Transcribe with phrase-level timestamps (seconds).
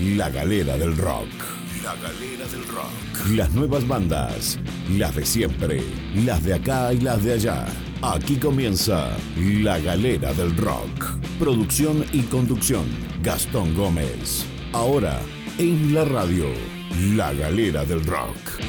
[0.00, 1.28] La Galera del Rock.
[1.82, 3.30] La Galera del Rock.
[3.30, 4.56] Las nuevas bandas,
[4.90, 5.82] las de siempre,
[6.14, 7.66] las de acá y las de allá.
[8.00, 11.16] Aquí comienza La Galera del Rock.
[11.40, 12.84] Producción y conducción,
[13.22, 14.46] Gastón Gómez.
[14.72, 15.18] Ahora,
[15.58, 16.46] en la radio,
[17.16, 18.60] La Galera del Rock.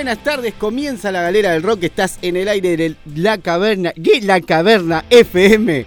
[0.00, 0.54] Buenas tardes.
[0.54, 1.82] Comienza la galera del rock.
[1.82, 3.92] Estás en el aire de la caverna.
[3.92, 4.22] ¿Qué?
[4.22, 5.84] La caverna FM.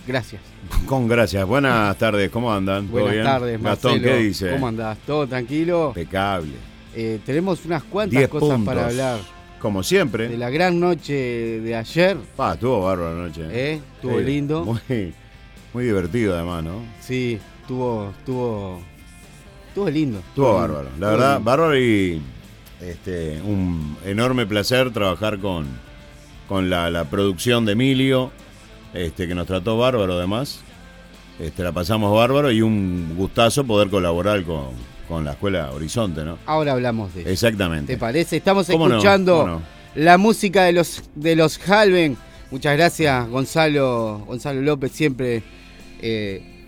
[0.06, 0.42] Gracias.
[0.86, 1.46] Con gracias.
[1.46, 2.90] Buenas tardes, ¿cómo andan?
[2.90, 4.50] Buenas tardes, Gastón, ¿qué dice?
[4.50, 4.98] ¿Cómo andás?
[5.06, 5.88] ¿Todo tranquilo?
[5.88, 6.52] Impecable.
[6.94, 9.18] Eh, tenemos unas cuantas cosas para hablar.
[9.58, 10.28] Como siempre.
[10.28, 12.18] De la gran noche de ayer.
[12.36, 13.42] Ah, estuvo bárbaro la noche.
[13.50, 13.80] ¿Eh?
[13.94, 14.64] Estuvo lindo.
[14.64, 15.14] Muy,
[15.72, 16.82] muy divertido además, ¿no?
[17.00, 18.82] Sí, estuvo, estuvo,
[19.68, 20.18] estuvo lindo.
[20.18, 20.88] Estuvo bárbaro.
[21.00, 22.20] La verdad, bárbaro y
[22.82, 25.66] este, un enorme placer trabajar con,
[26.46, 28.32] con la, la producción de Emilio
[28.94, 30.60] este, que nos trató bárbaro además.
[31.38, 34.68] Este, la pasamos bárbaro y un gustazo poder colaborar con,
[35.08, 36.38] con la Escuela Horizonte, ¿no?
[36.46, 37.30] Ahora hablamos de eso.
[37.30, 37.94] Exactamente.
[37.94, 38.36] ¿Te parece?
[38.36, 39.60] Estamos escuchando
[39.96, 42.16] la música de los, de los Halven.
[42.50, 45.42] Muchas gracias, Gonzalo, Gonzalo López, siempre
[46.00, 46.66] eh,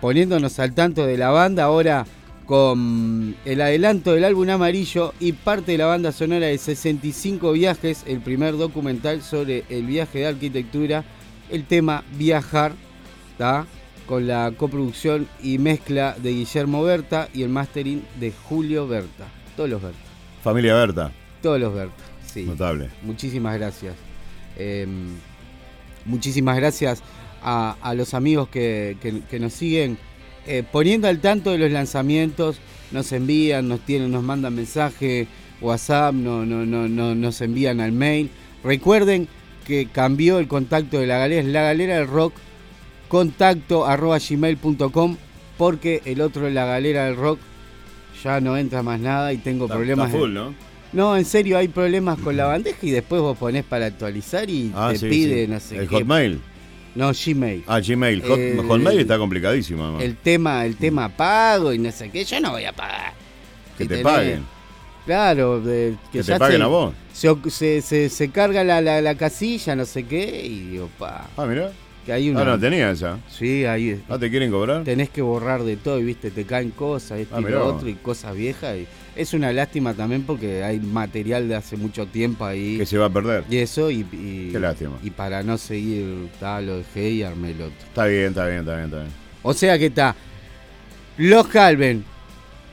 [0.00, 1.64] poniéndonos al tanto de la banda.
[1.64, 2.04] Ahora
[2.46, 8.04] con el adelanto del álbum amarillo y parte de la banda sonora de 65 viajes,
[8.06, 11.04] el primer documental sobre el viaje de arquitectura
[11.50, 12.72] el tema Viajar,
[13.32, 13.66] ¿está?
[14.06, 19.26] con la coproducción y mezcla de Guillermo Berta y el mastering de Julio Berta.
[19.56, 19.98] Todos los Berta.
[20.42, 21.12] Familia Berta.
[21.42, 22.44] Todos los Berta, sí.
[22.44, 22.90] Notable.
[23.02, 23.94] Muchísimas gracias.
[24.56, 25.16] Em,
[26.04, 27.02] muchísimas gracias
[27.42, 28.96] a, los amigos que,
[29.38, 29.98] nos siguen
[30.46, 32.58] eh, poniendo al tanto de los lanzamientos.
[32.90, 35.26] Nos envían, nos tienen, nos mandan mensaje,
[35.60, 38.30] WhatsApp, no, no, no, no, nos envían al mail.
[38.62, 39.28] Recuerden
[39.64, 42.34] que cambió el contacto de la galera, es la galera del rock,
[43.08, 45.16] contacto arroba gmail.com,
[45.56, 47.38] porque el otro la galera del rock
[48.22, 50.12] ya no entra más nada y tengo problemas.
[50.12, 50.54] ¿no?
[50.92, 54.72] No, en serio, hay problemas con la bandeja y después vos ponés para actualizar y
[54.74, 56.40] ah, te pide, no sé ¿El Hotmail?
[56.94, 57.64] No, Gmail.
[57.66, 58.22] Ah, Gmail.
[58.22, 59.98] Hotmail está complicadísimo.
[60.00, 63.12] El tema, el tema pago y no sé qué, yo no voy a pagar.
[63.76, 64.44] Que te paguen.
[65.04, 66.94] Claro, que, te paguen a vos.
[67.12, 71.28] Se, se, se, carga la, la, la, casilla, no sé qué, y digo, pa.
[71.36, 71.70] Ah, mira.
[72.04, 72.42] Que hay una...
[72.42, 73.18] Ah, no tenía esa.
[73.30, 74.02] Sí, ahí.
[74.08, 74.84] Ah, ¿te quieren cobrar?
[74.84, 77.88] Tenés que borrar de todo y viste, te caen cosas, esto ah, y lo otro,
[77.88, 78.76] y cosas viejas.
[78.76, 78.86] Y
[79.16, 82.76] es una lástima también porque hay material de hace mucho tiempo ahí.
[82.76, 83.44] Que se va a perder.
[83.48, 84.04] Y eso, y.
[84.52, 84.98] Qué lástima.
[85.02, 87.86] Y para no seguir, tal, lo dejé y armé el otro.
[87.86, 89.12] Está bien, está bien, está bien, está bien.
[89.42, 90.14] O sea que está.
[91.16, 92.04] Los Calven,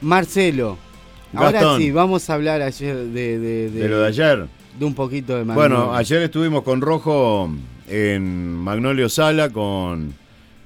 [0.02, 0.91] Marcelo.
[1.34, 3.40] Ahora sí, vamos a hablar ayer de.
[3.40, 4.48] De, de, lo de ayer.
[4.78, 7.50] De un poquito de Bueno, ayer estuvimos con Rojo
[7.88, 10.14] en Magnolio Sala con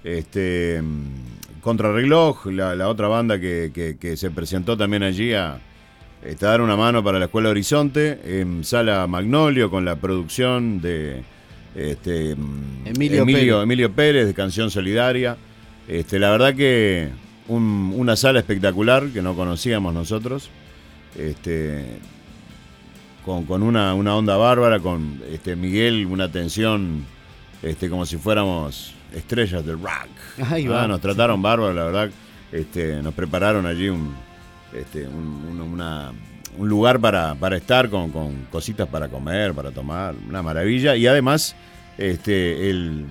[0.04, 0.82] este
[1.62, 5.60] Contrarreloj, la, la otra banda que, se presentó también allí a,
[6.24, 11.24] este, dar una mano para la Escuela Horizonte, en Sala Magnolio con la producción de
[11.74, 12.32] este,
[12.86, 13.64] Emilio, Emilio, Pérez.
[13.64, 14.28] Emilio, Pérez.
[14.28, 15.38] de Canción Solidaria.
[15.88, 17.10] Este, la verdad que
[17.48, 20.50] una sala espectacular que no conocíamos nosotros.
[21.18, 22.00] Este,
[23.24, 27.06] con, una, una, onda bárbara, con este, Miguel, una atención
[27.64, 30.70] este, como si fuéramos estrellas del rock.
[30.72, 32.10] Ah, nos trataron bárbaro, la verdad.
[32.52, 34.14] Este, nos prepararon allí un,
[34.74, 35.78] este, un,
[36.58, 38.12] lugar para, para estar con,
[38.52, 40.96] cositas para comer, para tomar, una maravilla.
[40.96, 41.56] Y además,
[41.98, 43.08] este, el,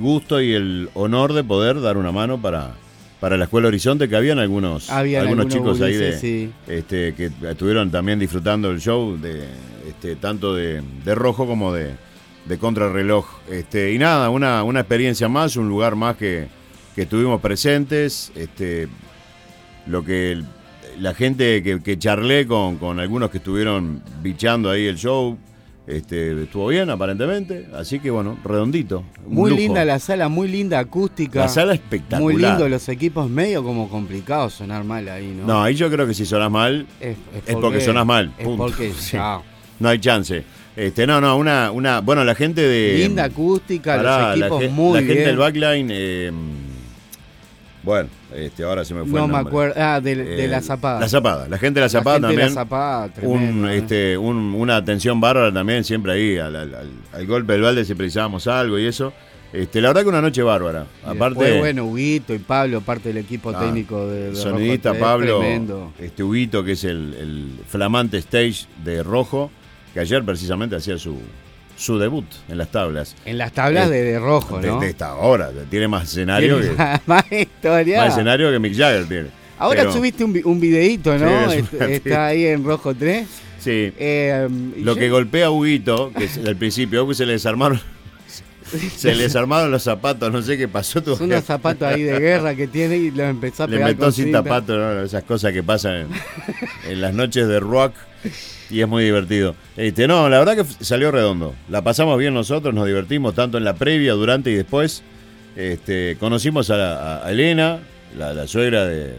[0.00, 2.74] gusto y el honor de poder dar una mano para,
[3.20, 8.18] para la Escuela Horizonte, que habían algunos, algunos, chicos ahí de, este, que estuvieron también
[8.18, 9.44] disfrutando el show, de,
[9.88, 10.82] este, tanto de
[11.14, 11.94] rojo como de,
[12.48, 13.26] de contrarreloj.
[13.50, 16.48] Este, y nada, una, una experiencia más, un lugar más que,
[16.94, 18.32] que estuvimos presentes.
[18.34, 18.88] Este,
[19.86, 20.42] lo que
[20.98, 25.38] la gente que, que charlé con, con, algunos que estuvieron bichando ahí el show.
[25.88, 29.04] Este, estuvo bien aparentemente, así que bueno, redondito.
[29.26, 31.40] Muy linda la sala, muy linda acústica.
[31.40, 32.20] La sala espectacular.
[32.20, 35.46] Muy lindo los equipos, medio como complicado sonar mal ahí, ¿no?
[35.46, 37.16] No, ahí yo creo que si sonas mal, es,
[37.58, 38.34] porque, sonas mal.
[38.36, 38.92] Es porque,
[39.80, 40.44] No hay chance.
[40.76, 42.98] Este, no, no, una, una, bueno, la gente de.
[42.98, 46.32] Linda acústica, los equipos la, muy la gente del backline, eh,
[47.82, 49.18] bueno, este, ahora se me fue.
[49.18, 51.00] No el me acuerdo, ah, de, la Zapada.
[51.00, 52.40] La Zapada, la gente de la Zapada también.
[52.40, 53.78] De la Zapada, un, ¿eh?
[53.78, 58.46] este, un, una atención bárbara también, siempre ahí, al, al, golpe del balde si precisábamos
[58.46, 59.12] algo y eso.
[59.52, 60.86] Este, la verdad que una noche bárbara.
[61.06, 65.42] Aparte, bueno, Huguito y Pablo, parte del equipo ah, técnico de, de Sonidista Pablo,
[65.98, 69.50] este Huguito, que es el, el flamante stage de Rojo
[69.92, 71.16] que ayer precisamente hacía su,
[71.78, 73.14] su debut en las tablas.
[73.24, 74.80] En las tablas de, rojo, ¿no?
[74.80, 76.72] De, esta hora, tiene más escenario que.
[77.06, 78.00] más historia.
[78.00, 79.28] Más escenario que Mick Jagger tiene.
[79.58, 81.50] Ahora subiste un, un videíto, ¿no?
[81.52, 83.26] Está ahí en rojo 3.
[83.58, 83.92] Sí.
[83.98, 87.80] Eh, Lo que golpea a Huguito, que es al principio, que se le desarmaron.
[88.96, 91.02] Se le desarmaron los zapatos, no sé qué pasó.
[91.02, 93.88] Son unos zapatos ahí de guerra que tiene y los empezó a pegar.
[93.88, 95.02] Le metió sin zapatos, ¿no?
[95.02, 96.06] esas cosas que pasan
[96.86, 97.94] en las noches de rock
[98.70, 99.54] y es muy divertido.
[99.76, 101.54] Este, no, la verdad que salió redondo.
[101.68, 105.02] La pasamos bien nosotros, nos divertimos tanto en la previa, durante y después.
[105.56, 107.80] Este, conocimos a, Elena,
[108.16, 109.14] la, suegra de,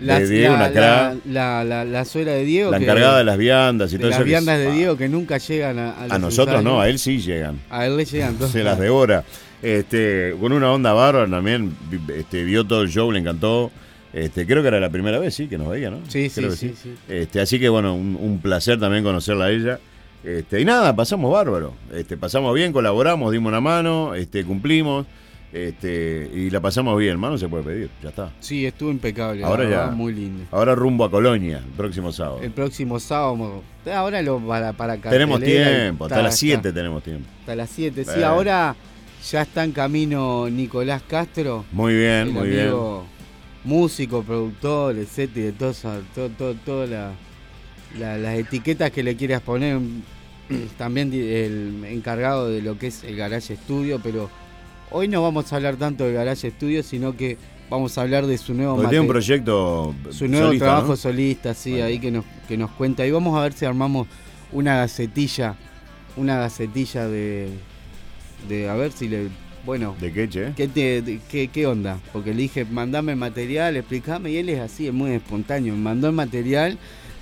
[0.00, 2.70] Diego, la, la, la, suegra de Diego.
[2.70, 4.18] La encargada de las viandas y todo eso.
[4.18, 7.58] Las viandas de Diego que nunca llegan a A nosotros no, a él sí llegan.
[7.70, 8.36] A él le llegan.
[8.52, 9.24] Se las devora.
[9.62, 11.74] Este, con una onda bárbara también,
[12.14, 13.70] este, vio todo el show, le encantó.
[14.12, 15.98] Este, creo que era la primera vez, sí, que nos veía, ¿no?
[16.08, 16.74] Sí, sí, sí,
[17.08, 19.80] Este, así que bueno, un, placer también conocerla a ella.
[20.24, 21.74] Este, y nada, pasamos bárbaro.
[21.92, 25.06] Este, pasamos bien, colaboramos, dimos una mano, este, cumplimos.
[25.50, 28.32] Este, y la pasamos bien, hermano, se puede pedir, ya está.
[28.38, 30.44] Sí, estuvo impecable, ahora ya, muy lindo.
[30.50, 32.40] Ahora rumbo a Colonia, el próximo sábado.
[32.42, 37.26] El próximo sábado, ahora lo para, para Tenemos tiempo, hasta las 7 tenemos tiempo.
[37.40, 38.76] Hasta las 7, sí, ahora
[39.30, 41.64] ya está en camino Nicolás Castro.
[41.72, 42.72] Muy bien, muy bien
[43.68, 45.84] músico, productor, etcétera, todas
[46.14, 49.78] todo, todo, las etiquetas que le quieras poner.
[50.78, 54.30] También el encargado de lo que es el Garage Studio, pero
[54.90, 57.36] hoy no vamos a hablar tanto de Garage Studio, sino que
[57.68, 61.98] vamos a hablar de su nuevo tiene un proyecto su nuevo trabajo solista, sí, ahí
[61.98, 63.06] que nos, que nos cuenta.
[63.06, 64.08] Y vamos a ver si armamos
[64.50, 65.56] una gacetilla,
[66.16, 67.50] una gacetilla de,
[68.48, 69.28] de a ver si le
[69.64, 69.96] bueno.
[70.00, 70.52] ¿De qué, che?
[70.56, 71.98] ¿Qué, qué, onda?
[72.12, 75.74] Porque le dije, mandame material, explícame, y él es así, es muy espontáneo.
[75.74, 76.78] Me mandó el material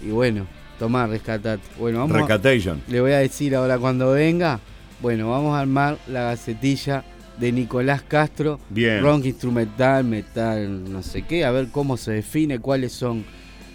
[0.07, 0.47] y bueno,
[0.79, 1.63] tomá, rescatate.
[1.79, 2.83] Bueno, vamos Rescatation.
[2.89, 4.61] le voy a decir ahora cuando venga,
[5.01, 7.05] bueno, vamos a armar la gacetilla
[7.39, 8.61] de Nicolás Castro.
[8.71, 9.03] Bien.
[9.03, 13.25] Rock instrumental, metal, no sé qué, a ver cómo se define, cuáles son,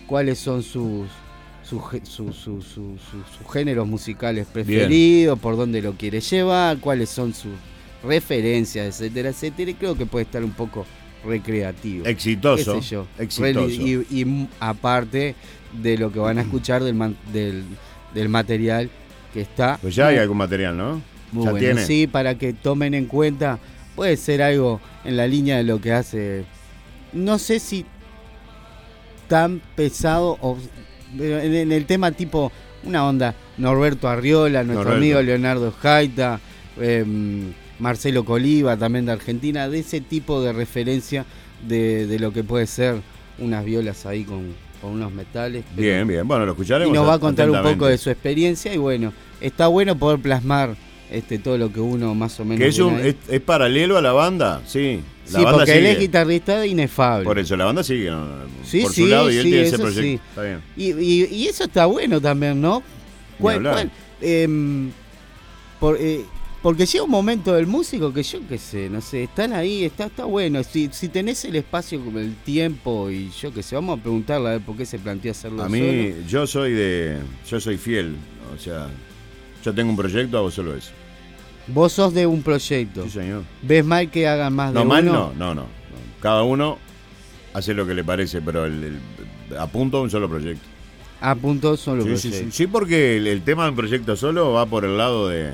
[0.07, 1.07] cuáles son sus,
[1.63, 1.83] sus,
[3.51, 7.51] géneros musicales preferidos, por dónde lo quiere llevar, cuáles son sus
[8.03, 9.71] referencias, etcétera, etcétera.
[9.71, 10.85] Y creo que puede estar un poco
[11.25, 12.05] recreativo.
[12.05, 12.77] Exitoso.
[13.17, 13.69] Exitoso.
[13.69, 15.35] Y, aparte
[15.81, 17.63] de lo que van a escuchar del,
[18.13, 18.89] del, material
[19.33, 19.77] que está.
[19.81, 21.01] Pues ya hay algún material, ¿no?
[21.31, 21.81] Muy bueno.
[21.81, 23.59] Sí, para que tomen en cuenta,
[23.95, 26.43] puede ser algo en la línea de lo que hace.
[27.13, 27.85] No sé si
[29.27, 30.57] tan pesado o
[31.17, 32.51] en el tema tipo
[32.83, 36.39] una onda Norberto Arriola, nuestro amigo Leonardo Jaita,
[36.79, 41.25] em, Marcelo Coliva, también de Argentina, de ese tipo de referencia
[41.67, 43.01] de, lo que puede ser
[43.39, 45.65] unas violas ahí con, unos metales.
[45.75, 46.93] Bien, bien, bueno, lo escucharemos.
[46.93, 50.19] Y nos va a contar un poco de su experiencia y bueno, está bueno poder
[50.19, 50.75] plasmar
[51.11, 52.59] este todo lo que uno más o menos...
[52.59, 55.01] Que es, es, paralelo a la banda, sí.
[55.31, 57.25] La sí, porque él es guitarrista de inefable.
[57.25, 58.11] Por eso, la banda sigue
[58.63, 60.23] sí, por sí, su lado y él tiene ese proyecto.
[60.29, 60.61] Está bien.
[60.77, 62.83] Y, eso está bueno también, ¿no?
[64.21, 64.91] Em,
[65.79, 66.25] por, eh,
[66.61, 70.05] porque llega un momento del músico que yo qué sé, no sé, están ahí, está,
[70.05, 70.63] está bueno.
[70.63, 74.51] Si, si tenés el espacio, el tiempo y yo qué sé, vamos a preguntarle a
[74.51, 77.17] ver por qué se planteó hacerlo A mí, yo soy de.
[77.49, 78.15] Yo soy fiel.
[78.55, 78.89] O sea,
[79.63, 80.91] yo tengo un proyecto, hago solo eso.
[81.67, 83.03] Vos sos de un proyecto.
[83.05, 83.43] Sí, señor.
[83.61, 85.65] ¿Ves mal que hagan más no, de mal No, no, no,
[86.21, 86.77] Cada uno
[87.53, 88.99] hace lo que le parece, pero el,
[89.57, 90.65] apunto a un solo proyecto.
[91.21, 92.37] Apunto a un solo proyecto.
[92.37, 95.53] Sí, sí, porque el, tema de un proyecto solo va por el lado de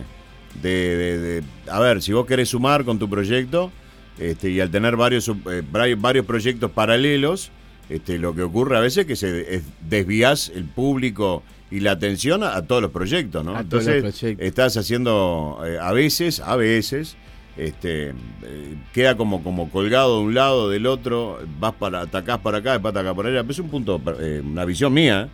[0.62, 3.72] de, a ver, si vos querés sumar con tu proyecto
[4.20, 5.64] este, y al tener varios, eh,
[5.98, 7.52] varios proyectos paralelos,
[7.90, 12.44] este, lo que ocurre a veces es que se desvías el público y la atención
[12.44, 13.60] a, todos los proyectos, ¿no?
[13.60, 17.16] Entonces estás haciendo eh, a veces, a veces,
[17.58, 22.60] este, eh, queda como, como colgado de un lado, del otro, vas para, atacás para
[22.60, 24.02] acá, después atacás por allá, pero es un punto,
[24.44, 25.30] una visión mía,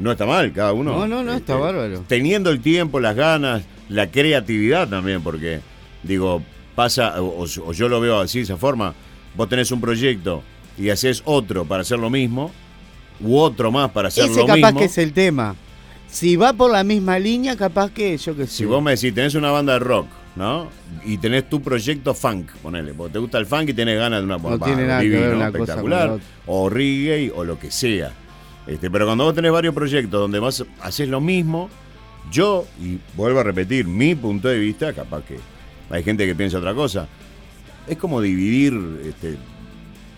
[0.00, 0.92] no está mal, cada uno.
[0.92, 2.04] No, no, no, está este, bárbaro.
[2.08, 5.60] Teniendo el tiempo, las ganas, la creatividad también, porque,
[6.02, 6.42] digo,
[6.74, 8.94] pasa, o, yo lo veo así, de esa forma,
[9.36, 10.42] vos tenés un proyecto
[10.78, 12.50] y haces otro para hacer lo mismo,
[13.20, 14.54] u otro más para hacer lo mismo.
[14.54, 15.54] Ese capaz que es el tema.
[16.08, 18.56] Si va por la misma línea, capaz que yo que sé.
[18.56, 20.68] Si vos me decís, tenés una banda de rock, ¿no?
[21.04, 24.24] Y tenés tu proyecto funk, ponele, porque te gusta el funk y tenés ganas de
[24.24, 28.12] una no tiene nada que ver una espectacular, o reggae, o lo que sea.
[28.70, 31.68] Este, pero cuando vos tenés varios proyectos donde vas, haces lo mismo,
[32.30, 35.38] yo, y vuelvo a repetir, mi punto de vista, capaz que
[35.90, 37.08] hay gente que piensa otra cosa,
[37.88, 38.72] es como dividir,
[39.04, 39.36] este,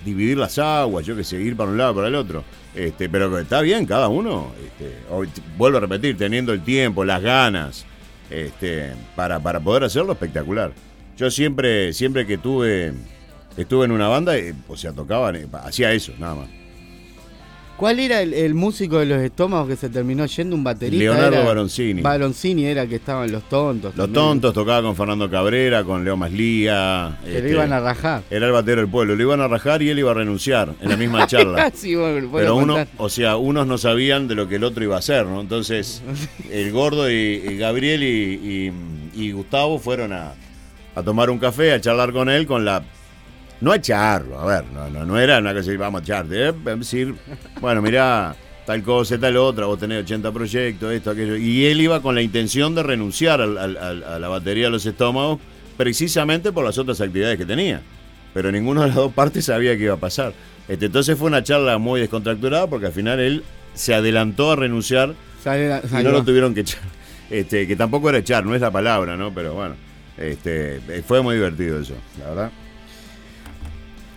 [0.05, 2.45] dividir las aguas, yo que sé, ir para un lado para el otro.
[2.75, 4.99] Este, pero está bien, cada uno, este,
[5.57, 7.87] vuelvo a repetir, teniendo el tiempo, las ganas,
[8.29, 10.75] este, para, para poder hacerlo espectacular.
[11.17, 12.93] Yo siempre, siempre que tuve,
[13.57, 16.62] estuve en una banda, eh, o sea, tocaban, eh, hacía eso, nada más.
[17.83, 21.03] ¿Cuál era el, músico de los estómagos que se terminó yendo un baterista?
[21.03, 22.01] Leonardo Baroncini.
[22.01, 23.97] Baroncini era que estaban los tontos.
[23.97, 27.19] Los tontos tocaba con Fernando Cabrera, con Leo Maslía.
[27.25, 28.23] Que este, iban a rajar.
[28.31, 29.17] Era el batero del pueblo.
[29.17, 31.73] Lo iban a rajar y él iba a renunciar en la misma charla.
[32.33, 35.27] Pero uno, o sea, unos no sabían de lo que el otro iba a hacer,
[35.27, 35.41] ¿no?
[35.41, 36.05] Entonces,
[36.53, 40.35] el gordo y, Gabriel y, Gustavo fueron a,
[40.95, 42.85] a tomar un café, a charlar con él con la
[43.63, 46.53] no a echarlo, a ver, no, no, no era una cosa vamos a echarte, ¿eh?
[46.77, 47.15] decir,
[47.61, 48.35] bueno, mirá,
[48.67, 51.37] tal cosa, tal otra, vos tenés 80 proyectos, esto, aquello.
[51.37, 55.39] Y él iba con la intención de renunciar a la batería de los estómagos
[55.77, 57.81] precisamente por las otras actividades que tenía.
[58.35, 60.33] Pero ninguna de las dos partes sabía qué iba a pasar.
[60.67, 65.15] Este, entonces fue una charla muy descontracturada porque al final él se adelantó a renunciar
[65.45, 66.83] y no lo tuvieron que echar.
[67.31, 69.33] Este, que tampoco era echar, no es la palabra, ¿no?
[69.33, 69.75] Pero bueno,
[70.19, 72.53] este, fue muy divertido eso, la verdad.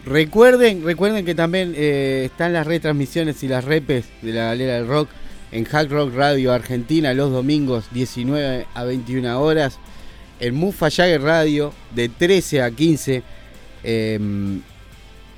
[0.06, 4.88] Recuerden, recuerden que también eh, están las retransmisiones y las repes de la galera del
[4.88, 5.10] rock
[5.52, 9.80] en Hack Rock Radio Argentina los domingos 19 a 21 horas,
[10.40, 13.24] en Mufa Jagger Radio de 13 a 15
[13.84, 14.62] em,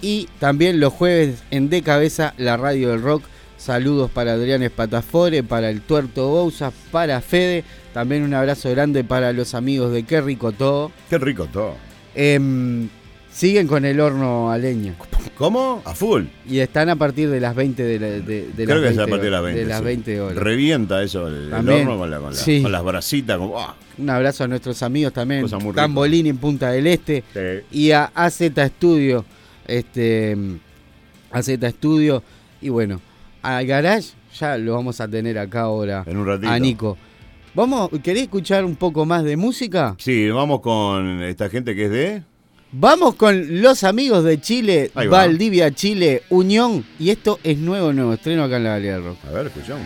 [0.02, 3.24] y también los jueves en De Cabeza la radio del rock.
[3.58, 7.64] Saludos para Adrián Espatafore, para el Tuerto Bouza, para Fede.
[7.94, 10.92] También un abrazo grande para los amigos de Qué Rico Todo.
[11.10, 11.76] Qué Rico Todo
[12.20, 12.90] Em,
[13.38, 14.96] siguen con el horno a leña.
[15.38, 15.84] ¿Cómo?
[15.86, 16.24] A full.
[16.50, 19.06] Y están a partir de las 20 de, la, de, de Creo que es a
[19.06, 19.60] partir de las 20.
[19.60, 20.38] De las 20 horas.
[20.38, 23.40] Revienta eso el, horno con, la, con, con, las brasitas.
[23.56, 23.76] ¡ah!
[24.00, 25.46] Un abrazo a nuestros amigos también.
[25.76, 27.24] Tambolini en Punta del Este.
[27.72, 29.24] Y a AZ Studio.
[29.68, 30.36] Este,
[31.30, 32.24] AZ Studio.
[32.60, 33.00] Y bueno,
[33.44, 36.04] al garage ya lo vamos a tener acá ahora.
[36.08, 36.50] En un ratito.
[36.50, 36.98] A Nico.
[37.54, 39.96] Vamos, ¿querés escuchar un poco más de música?
[40.00, 42.24] Sí, vamos con esta gente que es de...
[42.72, 46.86] Vamos con los amigos de Chile, Valdivia, Chile, Unión.
[47.00, 49.18] Y esto es nuevo, nuevo estreno acá en la Galería Rock.
[49.26, 49.86] A ver, escuchamos.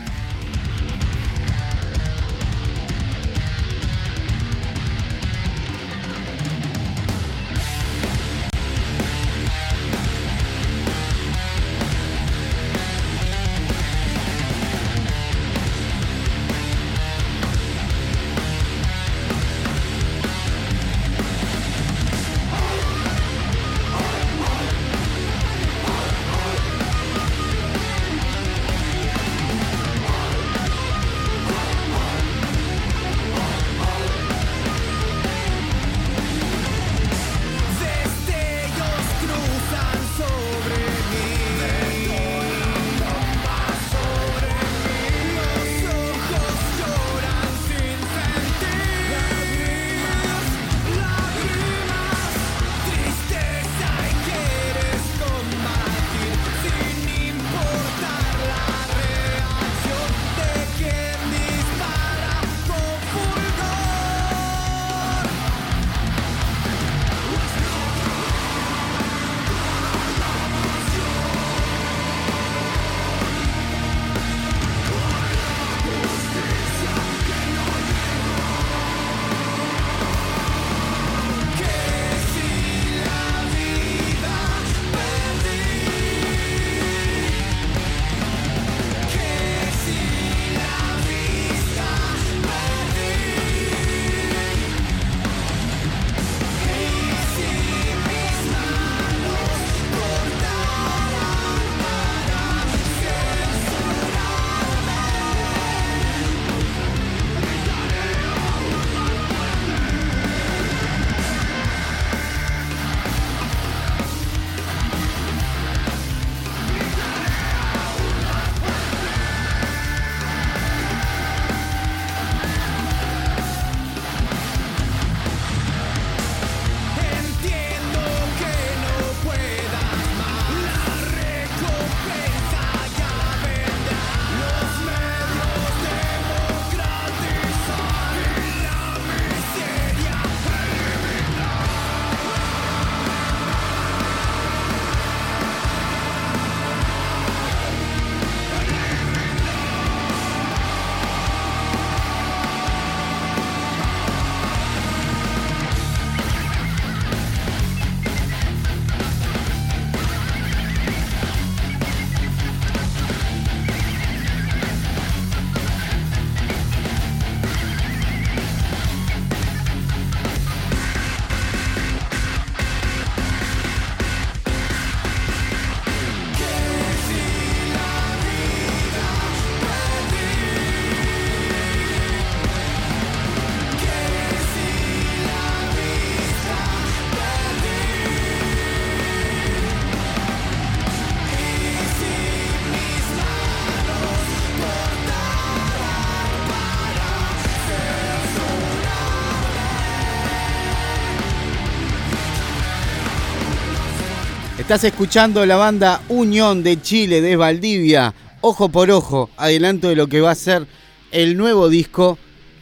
[204.71, 210.07] Estás escuchando la banda Unión de Chile de Valdivia, ojo por ojo, adelanto de lo
[210.07, 210.65] que va a ser
[211.11, 212.17] el nuevo disco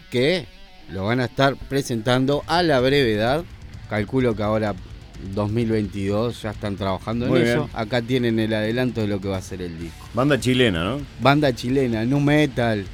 [0.09, 0.47] que
[0.91, 3.43] lo van a estar presentando a la brevedad.
[3.91, 4.73] Calculo que ahora
[5.35, 7.69] 2022 ya están trabajando en eso.
[7.73, 10.09] Acá tienen el adelanto de lo que va a ser el disco.
[10.15, 11.01] Banda chilena, ¿no?
[11.21, 12.85] Banda chilena, nu metal,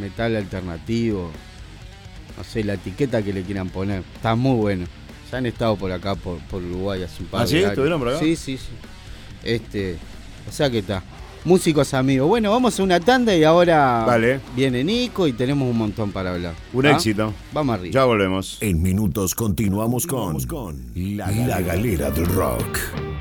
[0.00, 1.32] metal alternativo.
[2.38, 4.04] No sé, la etiqueta que le quieran poner.
[4.14, 4.86] Está muy bueno.
[5.30, 7.58] Ya han estado por acá, por, por Uruguay, hace un par ¿Ah, sí?
[7.58, 8.18] ¿Estuvieron por acá?
[8.18, 8.68] Sí, sí, sí.
[9.42, 9.96] Este,
[10.48, 11.02] o sea que está.
[11.44, 12.26] Músicos amigos.
[12.26, 14.04] Bueno, vamos a una tanda y ahora
[14.56, 16.54] viene Nico y tenemos un montón para hablar.
[16.72, 16.92] Un ¿Ah?
[16.92, 17.32] éxito.
[17.52, 17.92] Vamos arriba.
[17.94, 18.58] Ya volvemos.
[18.60, 20.36] En minutos continuamos con,
[20.94, 23.15] la, la galera del rock.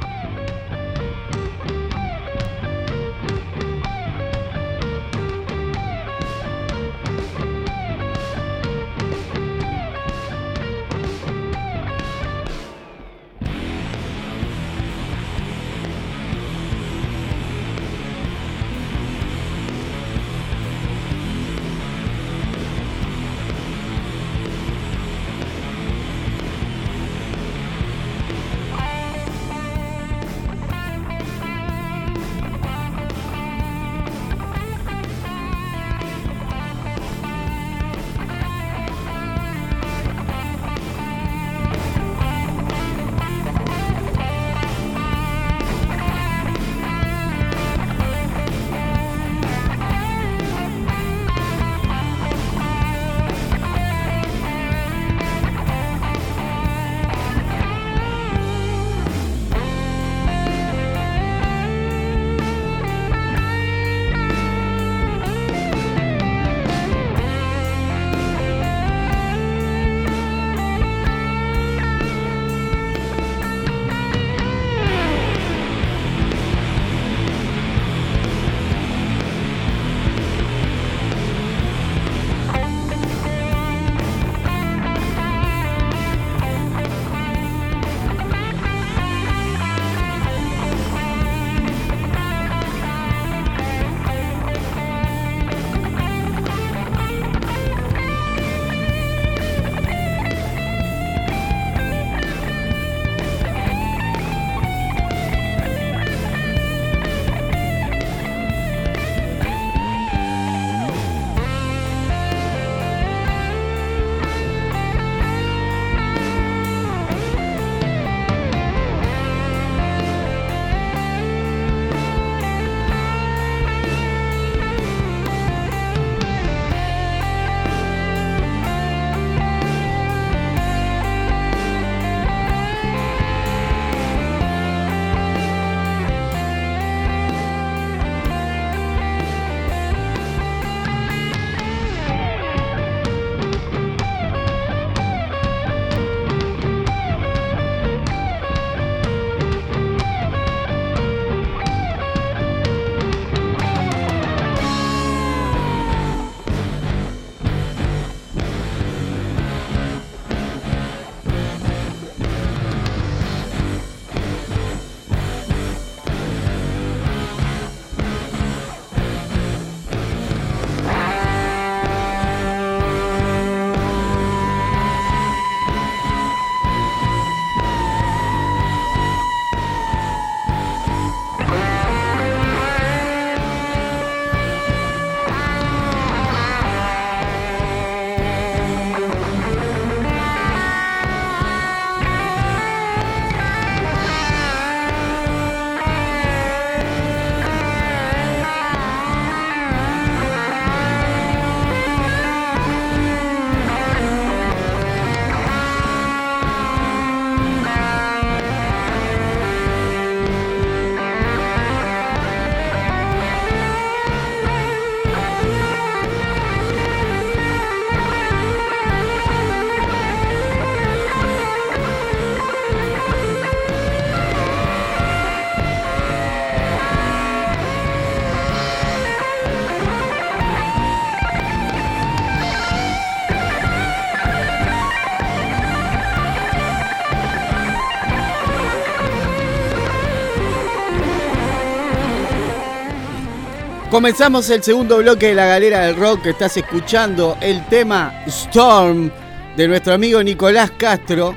[243.95, 246.25] Comenzamos el segundo bloque de la galera del rock.
[246.25, 249.09] Estás escuchando el tema Storm
[249.55, 251.33] de nuestro amigo Nicolás Castro.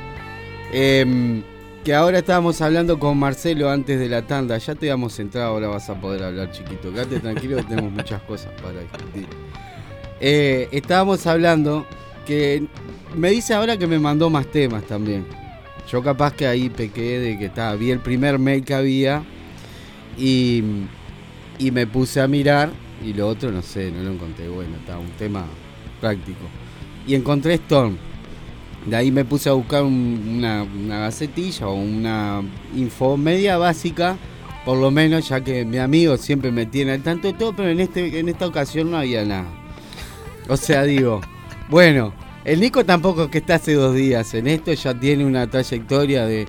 [0.72, 1.44] Em,
[1.84, 4.58] que ahora estábamos hablando con Marcelo antes de la tanda.
[4.58, 6.92] Ya te hemos entrado, ahora vas a poder hablar, chiquito.
[6.92, 9.28] Quédate tranquilo que tenemos muchas cosas para discutir.
[10.18, 11.86] Eh, estábamos hablando
[12.26, 12.66] que
[13.14, 15.24] me dice ahora que me mandó más temas también.
[15.88, 19.22] Yo capaz que ahí pequé de que estaba, vi el primer mail que había
[20.18, 20.64] y,
[21.58, 22.70] y me puse a mirar
[23.04, 24.48] y lo otro no sé, no lo encontré.
[24.48, 25.44] Bueno, estaba un tema
[26.00, 26.40] práctico.
[27.06, 27.96] Y encontré Storm.
[28.86, 32.42] De ahí me puse a buscar una, gacetilla o una
[32.74, 34.16] info media básica,
[34.64, 37.68] por lo menos, ya que mi amigo siempre me tiene al tanto de todo, pero
[37.68, 39.48] en, este, en esta ocasión no había nada.
[40.48, 41.20] O sea, digo,
[41.68, 45.50] bueno, el Nico tampoco es que está hace dos días en esto, ya tiene una
[45.50, 46.46] trayectoria de,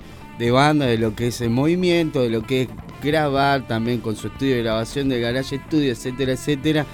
[0.50, 2.68] banda, de lo que es el movimiento, de lo que es
[3.02, 6.86] grabar también con su estudio de grabación de Garage Studio, etcétera, etcétera.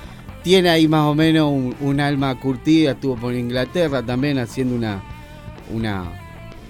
[0.43, 5.03] Tiene ahí más o menos un, alma curtida, estuvo por Inglaterra también haciendo una,
[5.73, 6.05] una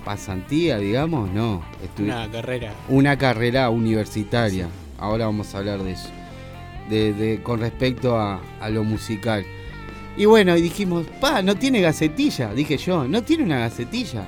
[0.04, 1.62] pasantía, digamos, no.
[1.98, 2.72] una carrera.
[2.88, 4.68] Una carrera universitaria.
[4.98, 6.08] Ahora vamos a hablar de eso.
[6.88, 9.44] De, con respecto a, a lo musical.
[10.16, 14.26] Y bueno, y dijimos, pa, no tiene gacetilla, dije yo, no tiene una gacetilla,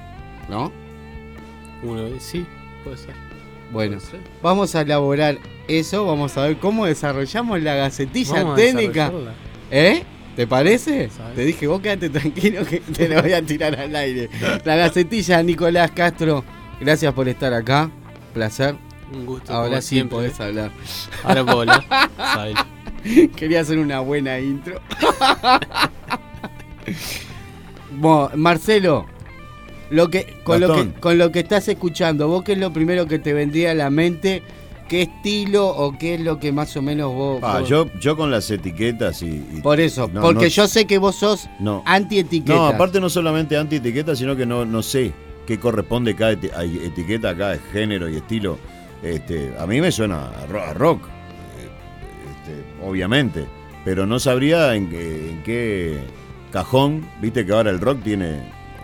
[0.50, 0.70] ¿no?
[1.82, 2.44] Uno, sí,
[2.84, 3.27] puede ser.
[3.70, 3.98] Bueno,
[4.42, 9.12] vamos a elaborar eso, vamos a ver cómo desarrollamos la gacetilla técnica.
[9.70, 10.02] ¿Eh?
[10.36, 11.10] ¿Te parece?
[11.34, 14.30] Te dije, vos quédate tranquilo que te la voy a tirar al aire.
[14.64, 16.44] La gacetilla, Nicolás Castro,
[16.80, 17.90] gracias por estar acá.
[18.32, 18.76] Placer.
[19.12, 19.52] Un gusto.
[19.52, 20.70] Ahora sí podés hablar.
[21.24, 21.84] Ahora puedo hablar.
[23.36, 24.80] Quería hacer una buena intro.
[27.90, 29.06] bueno, Marcelo,
[29.90, 33.06] lo que, con, lo que, con lo que estás escuchando, ¿vos qué es lo primero
[33.06, 34.42] que te vendría a la mente?
[34.88, 37.40] ¿Qué estilo o qué es lo que más o menos vos...
[37.42, 39.60] Ah, Yo, yo con las etiquetas y...
[39.62, 41.46] Por eso, porque yo sé que vos sos
[41.84, 42.54] anti-etiqueta.
[42.54, 45.12] No, aparte no solamente anti-etiqueta, sino que no, no sé
[45.46, 48.58] qué corresponde cada etiqueta, cada género y estilo.
[49.02, 51.02] Este, a mí me suena a rock
[52.82, 53.46] obviamente,
[53.84, 54.88] pero no sabría en,
[55.44, 55.98] qué
[56.52, 58.40] cajón, viste que ahora el rock tiene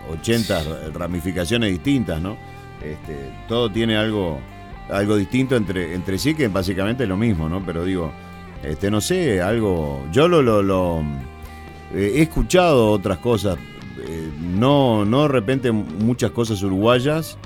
[0.09, 2.37] 80 ramificaciones distintas, ¿no?
[2.81, 4.39] Este, todo tiene algo,
[4.89, 7.63] algo distinto entre, entre sí, que básicamente es lo mismo, ¿no?
[7.65, 8.11] Pero digo,
[8.63, 10.05] este, no sé, algo.
[10.11, 11.01] Yo lo, lo,
[11.93, 13.57] eh, he escuchado otras cosas,
[14.07, 17.37] eh, no, no de repente muchas cosas uruguayas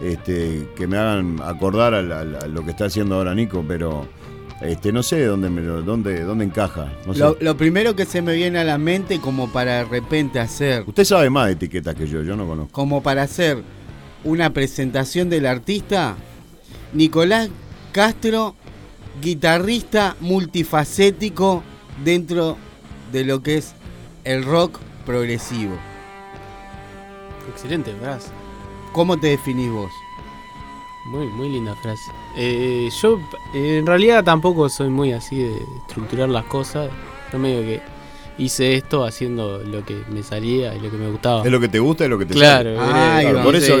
[0.00, 4.06] este, que me hagan acordar a lo que está haciendo ahora Nico, pero
[4.60, 6.92] este, no sé dónde, me, dónde, dónde encaja.
[7.40, 10.84] lo, primero que se me viene a la mente como para de repente hacer...
[10.86, 12.72] Usted sabe más de etiquetas que yo, yo no conozco.
[12.72, 13.62] Como para hacer
[14.24, 16.16] una presentación del artista,
[16.92, 17.50] Nicolás
[17.92, 18.56] Castro,
[19.20, 21.62] guitarrista multifacético
[22.04, 22.56] dentro
[23.12, 23.74] de lo que es
[24.24, 25.76] el rock progresivo.
[27.48, 28.28] Excelente frase.
[28.92, 29.90] ¿Cómo te definís vos?
[31.06, 32.10] Muy, muy linda frase.
[32.40, 33.20] Eh, yo
[33.52, 35.56] en realidad tampoco soy muy así de
[35.88, 36.88] estructurar las cosas.
[37.32, 37.80] Yo medio que
[38.38, 41.44] hice esto haciendo lo que me salía y lo que me gustaba.
[41.44, 43.76] Es lo que te gusta y lo que te claro, claro, por eso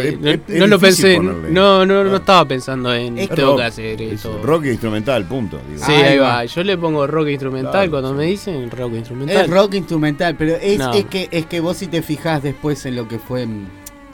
[0.48, 4.40] no, lo pensé, no, no, no estaba pensando en tengo que hacer esto.
[4.42, 5.60] Rock instrumental, punto.
[5.76, 6.44] Sí, ahí, va.
[6.44, 9.36] Yo le pongo rock instrumental cuando me dicen rock instrumental.
[9.36, 12.96] Es rock instrumental, pero es, es, que, es que vos si te fijás después en
[12.96, 13.46] lo que fue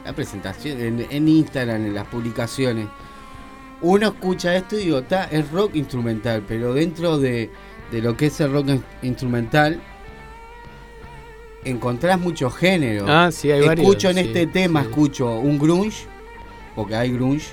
[0.05, 2.85] la presentación, en, en Instagram, en las publicaciones
[3.81, 7.49] uno escucha esto y digo, está, es rock instrumental, pero dentro de,
[7.91, 8.69] lo que es el rock
[9.01, 9.81] instrumental,
[11.63, 13.09] encontrás muchos géneros.
[13.09, 16.05] Ah, sí, hay Escucho en este tema, escucho un grunge,
[16.75, 17.47] porque hay grunge.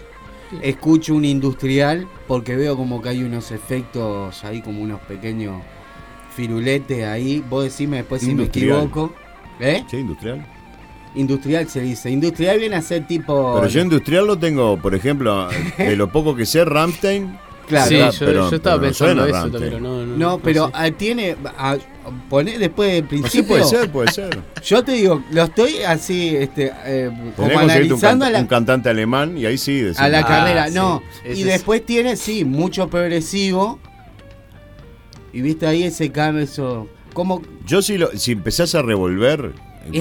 [0.61, 5.63] Escucho un industrial, porque veo como que hay unos efectos ahí, como unos pequeños
[6.37, 7.43] firuletes ahí.
[7.49, 9.15] Vos decime después si me equivoco.
[9.59, 9.83] ¿Eh?
[9.89, 10.45] Sí, industrial.
[11.15, 12.11] Industrial se dice.
[12.11, 13.55] Industrial viene a ser tipo.
[13.57, 15.49] Pero yo industrial lo tengo, por ejemplo,
[15.79, 17.39] de lo poco que sé, Ramstein.
[17.67, 20.05] Claro, sí, yo, pero, yo, estaba pensando eso, pero no.
[20.05, 21.37] No, no pero ah, tiene.
[21.57, 21.77] A,
[22.29, 23.31] poner después del principio.
[23.31, 24.39] Sí, puede ser, puede ser.
[24.65, 28.27] Yo te digo, lo estoy así, este, eh, como analizando.
[28.27, 29.85] Un, cantante alemán y ahí sí.
[29.97, 31.01] A la carrera, no.
[31.25, 33.79] y después tiene, sí, mucho progresivo.
[35.33, 36.89] Y viste ahí ese cambio, eso.
[37.15, 37.43] ¿Cómo?
[37.67, 39.53] Yo si, lo, si empezás a revolver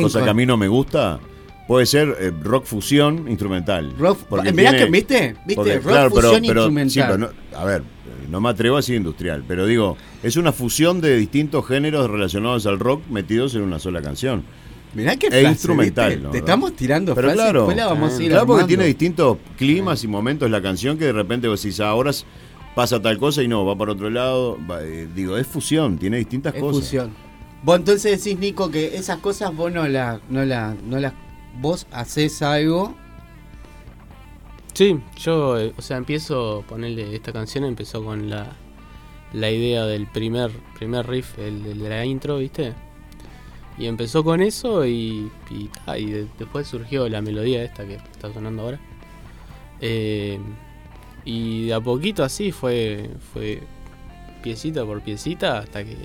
[0.02, 1.20] cosa que a mí no me gusta,
[1.68, 3.94] puede ser eh, rock fusión instrumental.
[3.98, 4.20] Rock,
[4.54, 5.36] mirá que, ¿viste?
[5.46, 5.80] ¿Viste?
[5.80, 7.34] rock fusión instrumental.
[7.56, 7.84] a ver,
[8.30, 12.66] no me atrevo a decir industrial, pero digo, es una fusión de distintos géneros relacionados
[12.66, 14.44] al rock metidos en una sola canción.
[14.94, 16.30] Mirá que es instrumental.
[16.32, 21.06] Te estamos tirando pero claro, claro porque tiene distintos climas y momentos la canción que
[21.06, 22.12] de repente vos decís, ahora
[22.76, 24.58] pasa tal cosa y no, va para otro lado.
[24.82, 26.84] Eh, digo, es fusión, tiene distintas es cosas.
[26.84, 27.31] Fusión.
[27.64, 31.14] Vos entonces decís, Nico, que esas cosas vos no las, no la, no las,
[31.60, 32.96] vos haces algo.
[34.74, 38.56] Sí, yo, eh, o sea, empiezo, ponerle esta canción empezó con la,
[39.34, 42.74] la idea del primer, primer riff, el, de la intro, ¿viste?
[43.78, 45.70] Y empezó con eso y, y,
[46.40, 48.80] después surgió la melodía esta que está sonando ahora.
[49.82, 50.40] Eh,
[51.26, 53.62] y de a poquito así fue, fue
[54.42, 55.96] piecita por piecita hasta que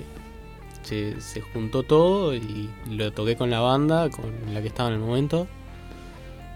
[0.87, 4.95] se, se, juntó todo y lo toqué con la banda, con la que estaba en
[4.95, 5.47] el momento.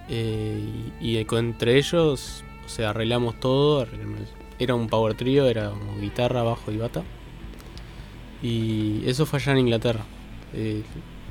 [0.10, 3.86] Eh, y, entre ellos, o sea, arreglamos todo.
[4.60, 7.04] era un power trio, era como guitarra, bajo y bata.
[8.42, 10.04] Y eso fue allá en Inglaterra.
[10.54, 10.84] Eh,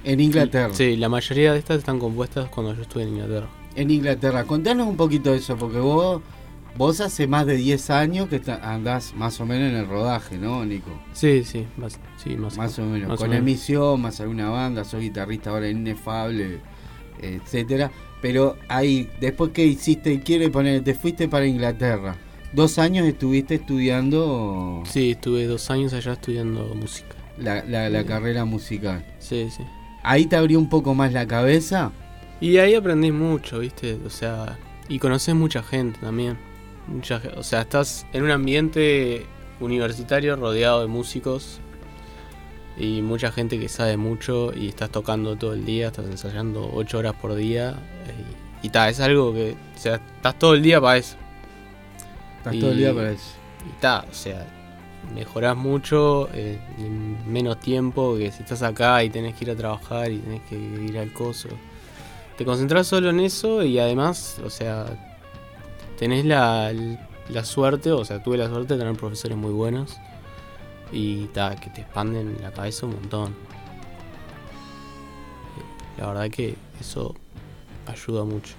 [0.04, 0.72] en Inglaterra.
[0.72, 3.48] Sí, la mayoría de estas están compuestas cuando yo estuve en Inglaterra.
[3.74, 6.22] En Inglaterra, contanos un poquito de eso, porque vos
[6.76, 10.64] Vos hace más de 10 años que andás más o menos en el rodaje, ¿no,
[10.64, 10.90] Nico?
[11.12, 13.18] Sí, sí, más, sí, más, más o menos.
[13.18, 16.60] Con emisión, más alguna banda, soy guitarrista ahora Inefable,
[17.20, 17.90] etcétera.
[18.22, 22.16] Pero ahí, después que hiciste, quiere poner, te fuiste para Inglaterra.
[22.52, 24.82] ¿Dos años estuviste estudiando?
[24.86, 27.14] Sí, estuve dos años allá estudiando música.
[27.38, 29.04] La, la, carrera musical.
[29.18, 29.62] Sí, sí.
[30.02, 31.92] ¿Ahí te abrió un poco más la cabeza?
[32.40, 33.98] Y ahí aprendí mucho, ¿viste?
[34.04, 36.49] O sea, y conoces mucha gente también
[37.36, 39.26] o sea, estás en un ambiente
[39.60, 41.60] universitario rodeado de músicos
[42.76, 46.98] y mucha gente que sabe mucho y estás tocando todo el día, estás ensayando 8
[46.98, 47.74] horas por día
[48.62, 51.16] y, y es algo que, o sea, estás todo el día para eso.
[52.38, 53.34] Estás todo el día para eso.
[53.66, 54.46] Y está, o sea,
[55.14, 59.56] mejorás mucho eh, en menos tiempo que si estás acá y tenés que ir a
[59.56, 61.48] trabajar y tenés que ir al coso.
[62.38, 64.86] Te concentras solo en eso y además, o sea,
[66.00, 66.72] tenés la,
[67.44, 69.98] suerte, o sea, tuve la suerte de tener profesores muy buenos
[70.90, 73.34] y ta, que te expanden la cabeza un montón.
[75.98, 77.14] La verdad que eso
[77.86, 78.54] ayuda mucho.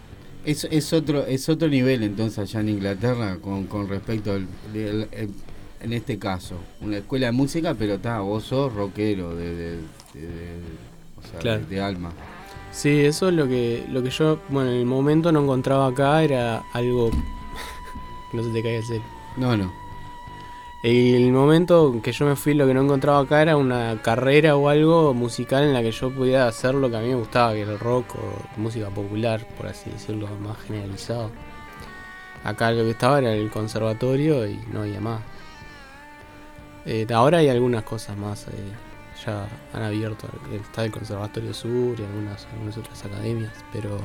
[0.45, 5.93] Es, es otro es otro nivel entonces allá en Inglaterra con, con respecto al, en
[5.93, 9.77] este caso una escuela de música pero está vos sos rockero de, de,
[11.15, 12.11] o sea, de alma
[12.71, 16.23] Sí, eso es lo que, lo que yo, bueno, en el momento no encontraba acá,
[16.23, 17.11] era algo...
[18.33, 19.01] no se te caiga el cel.
[19.37, 19.71] No, no.
[20.83, 24.67] El momento que yo me fui, lo que no encontraba acá era una carrera o
[24.67, 27.61] algo musical en la que yo pudiera hacer lo que a mí me gustaba, que
[27.61, 31.29] era el rock o música popular, por así decirlo, más generalizado.
[32.43, 35.21] Acá lo que estaba era el conservatorio y no había más.
[36.85, 38.47] Eh, ahora hay algunas cosas más.
[38.47, 38.90] Eh,
[39.25, 43.99] ya han abierto, está el Conservatorio Sur y algunas, algunas otras academias, pero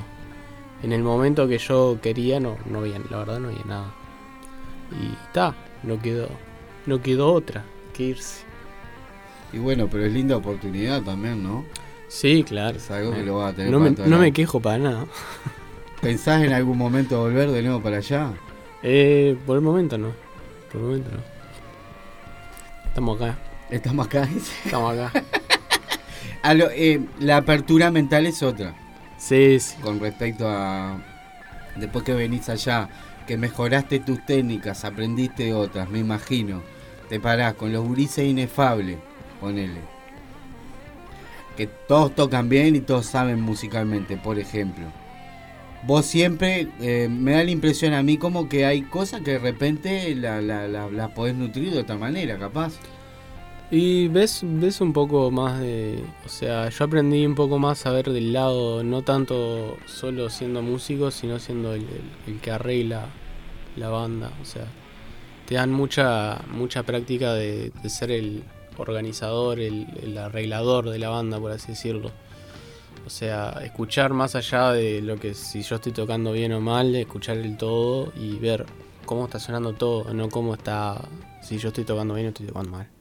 [0.83, 3.95] en el momento que yo quería no, no había, la verdad no había nada.
[4.93, 6.29] Y está, no quedó,
[6.87, 8.45] no quedó otra que irse.
[9.53, 11.65] Y bueno, pero es linda oportunidad también, ¿no?
[12.09, 12.77] Sí, claro.
[12.77, 13.73] Es algo que lo va a tener.
[13.73, 15.07] No, me, no me quejo para nada.
[16.01, 18.33] ¿Pensás en algún momento volver de nuevo para allá?
[18.83, 20.13] Eh, por el momento no.
[20.71, 21.21] Por el momento no.
[22.89, 23.46] Estamos acá.
[23.71, 24.29] Estamos acá.
[24.65, 25.25] Estamos acá.
[26.49, 28.73] Eh, la apertura mental es otra.
[29.19, 29.75] Sí, sí.
[29.83, 30.97] Con respecto a.
[31.75, 32.89] Después que venís allá,
[33.27, 36.63] que mejoraste tus técnicas, aprendiste otras, me imagino.
[37.09, 38.99] Te parás con los gurises inefables,
[39.41, 39.81] ponele.
[41.57, 44.85] Que todos tocan bien y todos saben musicalmente, por ejemplo.
[45.83, 49.39] Vos siempre, eh, me da la impresión a mí como que hay cosas que de
[49.39, 52.75] repente las la, la, podés nutrir de otra manera, capaz.
[53.71, 56.05] Y ves, ves un poco más de.
[56.25, 60.63] O sea, yo aprendí un poco más a ver del lado, no tanto solo siendo
[60.63, 61.85] músico, sino siendo el,
[62.41, 63.07] que arregla
[63.77, 64.31] la banda.
[64.41, 64.67] O sea,
[65.47, 68.45] te dan mucha, mucha práctica de, ser el
[68.77, 72.13] organizador, el, arreglador de la banda, por así decirlo.
[73.05, 76.95] O sea, escuchar más allá de lo que si yo estoy tocando bien o mal,
[76.95, 78.65] escuchar el todo y ver
[79.07, 81.03] cómo está sonando todo, no cómo está.
[81.43, 82.96] Si yo estoy tocando bien o estoy tocando mal.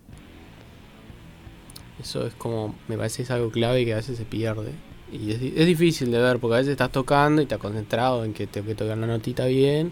[2.00, 4.72] Eso es como, me parece que es algo clave que a veces se pierde.
[5.12, 8.34] Y es, es, difícil de ver porque a veces estás tocando y estás concentrado en
[8.34, 9.92] que tengo que tocar la notita bien.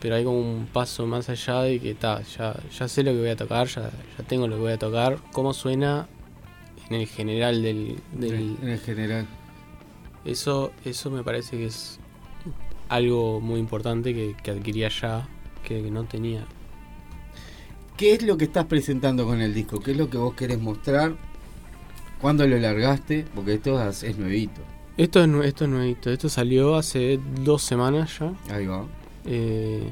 [0.00, 3.18] Pero hay como un paso más allá de que está, ya, ya sé lo que
[3.18, 5.18] voy a tocar, ya, ya tengo lo que voy a tocar.
[5.32, 6.08] ¿Cómo suena
[6.88, 7.96] en el general del...
[8.12, 9.26] del en el general.
[10.24, 11.98] Eso, eso me parece que es
[12.88, 15.26] algo muy importante que, que adquirí allá,
[15.64, 16.44] que no tenía.
[18.02, 19.78] ¿Qué es lo que estás presentando con el disco?
[19.78, 21.14] ¿Qué es lo que vos querés mostrar?
[22.20, 23.26] ¿Cuándo lo largaste?
[23.32, 24.60] Porque esto es, nuevito.
[24.96, 26.10] Esto es, esto es nuevito.
[26.10, 28.34] Esto salió hace dos semanas ya.
[28.52, 28.88] Ahí va.
[29.24, 29.88] Eh,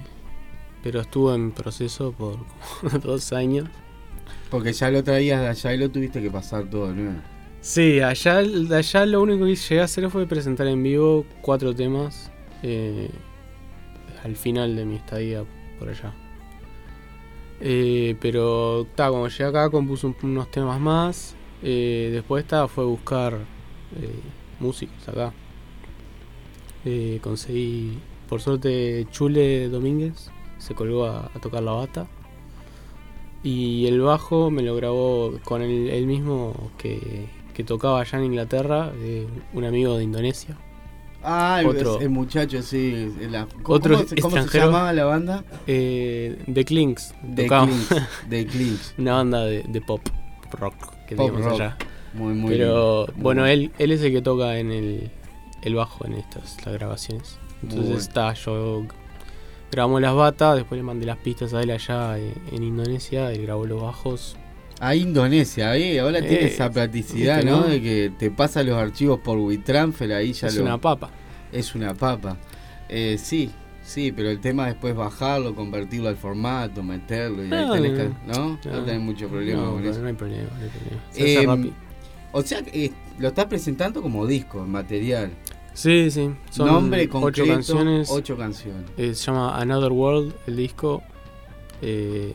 [0.82, 2.38] pero estuvo en proceso por
[3.00, 3.68] dos años.
[4.50, 7.12] Porque ya lo traías de allá y lo tuviste que pasar todo ¿no?
[7.60, 11.72] Sí, allá, de allá lo único que llegué a hacer fue presentar en vivo cuatro
[11.76, 12.32] temas
[12.64, 13.08] eh,
[14.24, 15.44] al final de mi estadía
[15.78, 16.12] por allá.
[17.60, 21.36] Eh, pero ta, cuando llegué acá compuse unos temas más.
[21.62, 23.38] Eh, después ta, fue buscar
[24.60, 25.32] músicos acá.
[27.20, 27.98] conseguí,
[28.28, 32.08] por suerte, Chule Domínguez se colgó a, tocar la bata.
[33.42, 37.28] Y el bajo me lo grabó con el, mismo que,
[37.66, 38.92] tocaba allá en Inglaterra,
[39.52, 40.56] un amigo de Indonesia.
[41.22, 43.12] Ah, el, muchacho, sí.
[43.64, 45.44] otro ¿cómo, se llamaba la banda?
[45.66, 47.14] Eh, The Clinks.
[47.34, 47.94] The Clinks.
[48.30, 48.94] The Clinks.
[48.96, 50.00] Una banda de, pop
[50.52, 50.74] rock
[51.06, 51.76] que tenemos allá.
[52.14, 55.10] Muy, muy Pero bueno, él, él es el que toca en el,
[55.62, 57.38] el bajo en estas las grabaciones.
[57.62, 58.86] Entonces está, yo
[59.70, 63.66] grabamos las batas, después le mandé las pistas a él allá en, Indonesia, él grabó
[63.66, 64.36] los bajos.
[64.80, 67.64] A Indonesia, ahí ahora tiene eh, esa practicidad, ¿no?
[67.64, 70.60] De que te pasa los archivos por WeTransfer, ahí ya es lo...
[70.62, 71.10] Es una papa.
[71.52, 72.38] Es una papa.
[72.88, 73.50] Eh, sí,
[73.84, 78.08] sí, pero el tema después bajarlo, convertirlo al formato, meterlo, y ahí ah, tenés que,
[78.26, 78.58] ¿no?
[78.64, 80.00] No, tenés mucho problema con eso.
[80.00, 81.68] No hay problema, no hay problema.
[81.68, 81.72] Eh,
[82.32, 85.30] o sea, eh, lo estás presentando como disco, material.
[85.74, 86.30] Sí, sí.
[86.50, 88.10] Son Nombre ocho canciones.
[88.10, 88.84] Ocho canciones.
[88.96, 91.02] Eh, se llama Another World, el disco.
[91.82, 92.34] Eh,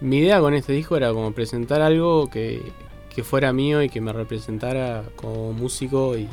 [0.00, 2.72] mi idea con este disco era como presentar algo que,
[3.22, 6.26] fuera mío y que me representara como músico y,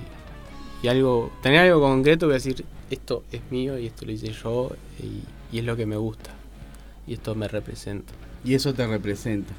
[0.88, 5.56] algo, tener algo concreto que decir, esto es mío y esto lo hice yo y,
[5.56, 6.30] y es lo que me gusta.
[7.06, 8.14] Y esto me representa.
[8.46, 9.54] Y eso te representa.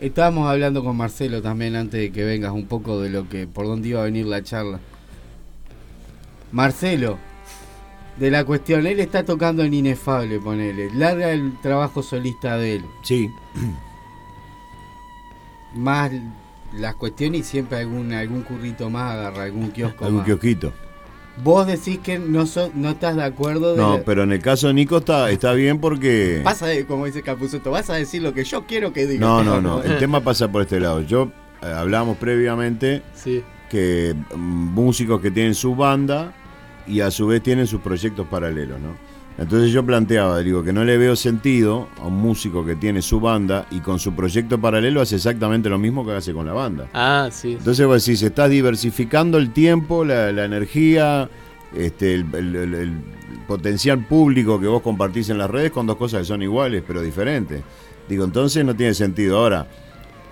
[0.00, 3.64] Estábamos hablando con Marcelo también antes de que vengas un poco de lo que por
[3.64, 4.78] dónde iba a venir la charla.
[6.52, 7.16] Marcelo,
[8.18, 10.90] de la cuestión, él está tocando en Inefable, ponele.
[10.92, 12.84] Larga el trabajo solista de él.
[13.02, 13.30] Sí.
[15.74, 16.10] Más
[16.74, 20.72] las cuestiones y siempre algún, algún currito más agarra, algún kiosco algún kiosquito.
[21.42, 22.44] Vos decís que no
[22.74, 23.76] no estás de acuerdo.
[23.76, 26.40] no, pero en el caso de Nico está, está bien porque.
[26.42, 29.20] Pasa, de, como dice Capuzoto, vas a decir lo que yo quiero que diga.
[29.20, 29.82] No, no, no.
[29.82, 31.02] el tema pasa por este lado.
[31.02, 31.30] Yo
[31.62, 33.42] eh, hablábamos previamente sí.
[33.70, 36.32] que mm, músicos que tienen su banda
[36.86, 38.96] y a su vez tienen sus proyectos paralelos, ¿no?
[39.38, 43.20] Entonces yo planteaba, digo, que no le veo sentido a un músico que tiene su
[43.20, 46.88] banda y con su proyecto paralelo hace exactamente lo mismo que hace con la banda.
[46.94, 47.52] Ah, sí.
[47.52, 51.28] Entonces vos decís, estás diversificando el tiempo, la, energía,
[51.74, 52.94] este, el,
[53.46, 57.02] potencial público que vos compartís en las redes con dos cosas que son iguales pero
[57.02, 57.62] diferentes.
[58.08, 59.38] Digo, entonces no tiene sentido.
[59.38, 59.66] Ahora,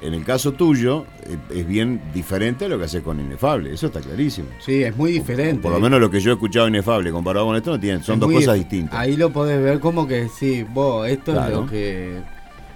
[0.05, 3.87] en el caso tuyo, eh, es bien diferente a lo que haces con Inefable, eso
[3.87, 4.49] está clarísimo.
[4.59, 5.63] Sí, es muy diferente.
[5.63, 8.21] Por, lo menos lo que yo he escuchado Inefable comparado con esto no tienen, son
[8.21, 8.99] dos cosas distintas.
[8.99, 12.21] Ahí lo podés ver como que sí, vos, esto es lo que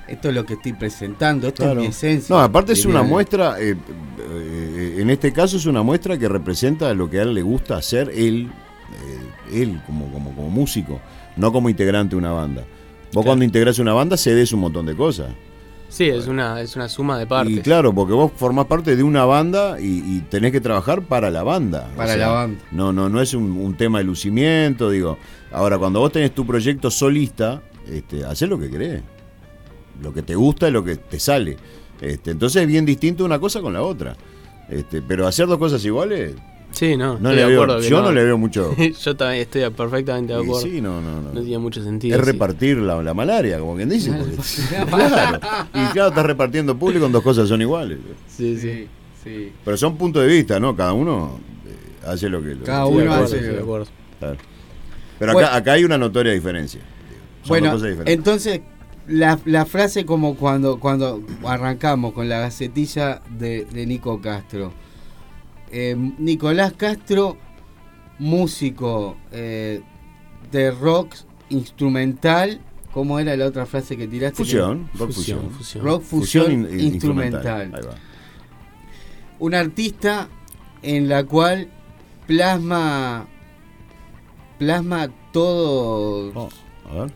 [0.09, 2.35] esto es lo que estoy presentando, esto es mi esencia.
[2.35, 3.76] No, aparte es una muestra, eh,
[4.18, 7.76] eh, en este caso es una muestra que representa lo que a él le gusta
[7.76, 8.51] hacer él,
[9.53, 10.99] él como, como, como músico,
[11.37, 12.64] no como integrante de una banda.
[13.12, 15.29] Vos cuando integras una banda cedes un montón de cosas.
[15.89, 17.57] Sí, es una, es una suma de partes.
[17.57, 21.43] Y claro, porque vos formás parte de una banda y, tenés que trabajar para la
[21.43, 21.91] banda.
[21.97, 22.62] Para la banda.
[22.70, 25.18] No, no, no es un, tema de lucimiento, digo.
[25.51, 29.03] Ahora, cuando vos tenés tu proyecto solista, este, haces lo que querés.
[30.03, 31.57] Lo que te gusta y lo que te sale.
[32.01, 34.14] Este, entonces es bien distinto una cosa con la otra.
[34.68, 36.34] Este, pero hacer dos cosas iguales,
[36.79, 38.12] Sí, no, no le veo, yo no.
[38.12, 38.72] le veo mucho.
[39.03, 40.61] yo también estoy perfectamente de acuerdo.
[40.61, 41.33] Sí, no, no, no.
[41.33, 42.16] No tiene mucho sentido.
[42.16, 44.12] Es repartir la, la, malaria, como quien dice.
[44.89, 45.41] claro.
[45.74, 47.99] Y claro, estás repartiendo público en dos cosas son iguales.
[48.29, 48.87] Sí, sí,
[49.24, 49.53] sí.
[49.64, 50.76] Pero son puntos de vista, ¿no?
[50.76, 52.57] Cada uno eh, hace lo que.
[52.59, 53.41] Cada uno hace.
[53.41, 53.89] De acuerdo.
[54.20, 54.37] Claro.
[55.18, 56.81] Pero acá, acá hay una notoria diferencia.
[57.49, 57.76] bueno,
[58.07, 58.61] entonces
[59.09, 64.72] la, la, frase como cuando, cuando arrancamos con la gacetilla de, de Nico Castro
[65.70, 67.36] eh, Nicolás Castro,
[68.18, 69.80] músico eh,
[70.50, 71.14] de rock
[71.50, 72.60] instrumental.
[72.92, 74.36] ¿Cómo era la otra frase que tiraste?
[74.36, 75.50] Fusión, rock fusión.
[75.82, 77.72] Rock fusión, instrumental.
[79.38, 80.28] Un artista
[80.82, 81.68] en la cual
[82.26, 83.28] plasma
[84.58, 86.32] plasma todo.
[86.34, 86.48] Oh,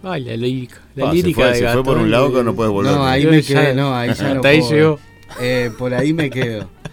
[0.02, 0.76] Ay, la lírica.
[0.94, 2.92] La lírica se fue, por un lado que no puedes volver.
[2.92, 4.98] No, ahí me quedé, no, ahí ya no puedo.
[5.40, 6.68] Eh, por ahí me quedo.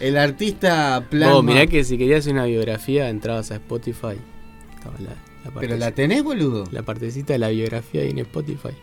[0.00, 1.36] El artista plasma.
[1.36, 4.16] Oh, mirá que si querías una biografía entrabas a Spotify.
[5.58, 6.64] ¿Pero la tenés, boludo?
[6.70, 8.74] La partecita de la biografía ahí en Spotify.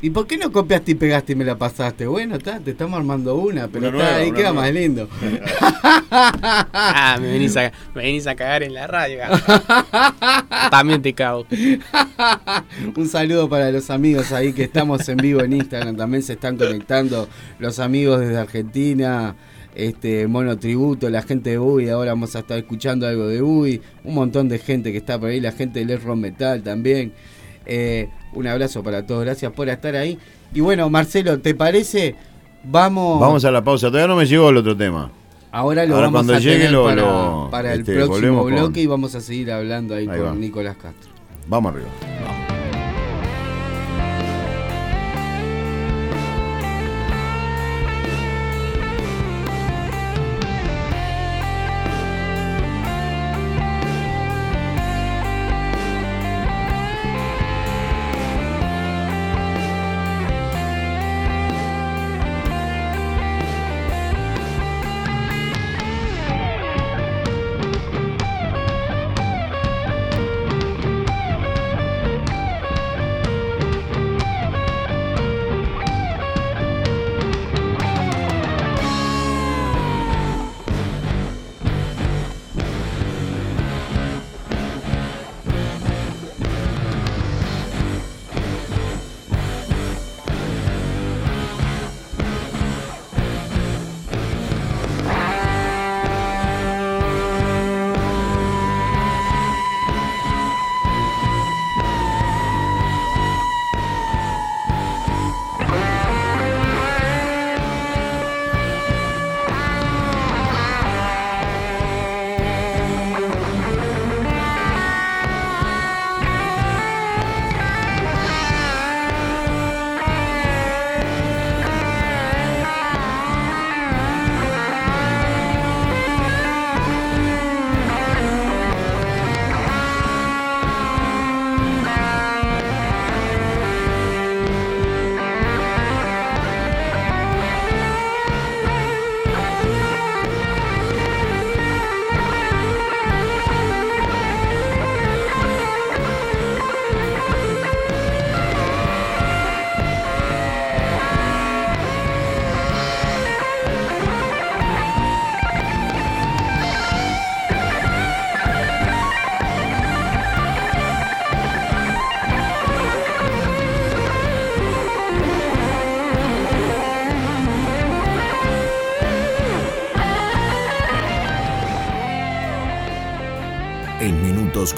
[0.00, 2.06] ¿Y por qué no copiaste y pegaste y me la pasaste?
[2.06, 5.08] Bueno, está, te estamos armando una, pero está, ahí queda más lindo.
[6.12, 9.22] ah, me venís, a, me venís a cagar en la radio.
[10.70, 11.46] También te cago.
[12.96, 15.96] Un saludo para los amigos ahí que estamos en vivo en Instagram.
[15.96, 17.28] También se están conectando
[17.58, 19.34] los amigos desde Argentina,
[19.74, 21.88] este Mono Tributo, la gente de UI.
[21.88, 23.80] Ahora vamos a estar escuchando algo de UI.
[24.04, 27.12] Un montón de gente que está por ahí, la gente del Rock Metal también.
[27.66, 30.18] Eh, un abrazo para todos, gracias por estar ahí.
[30.54, 32.14] Y bueno, Marcelo, ¿te parece?
[32.64, 33.20] Vamos.
[33.20, 35.10] Vamos a la pausa, todavía no me llegó el otro tema.
[35.50, 37.00] Ahora lo vamos a llegue tener
[37.50, 41.10] para, el este, próximo bloque y vamos a seguir hablando ahí, con Nicolás Castro.
[41.46, 42.57] Vamos arriba.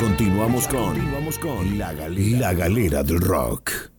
[0.00, 0.66] Continuamos
[1.38, 3.89] con la, galera, la galera del rock.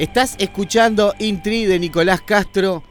[0.00, 2.82] Estás escuchando Intri de Nicolás Castro.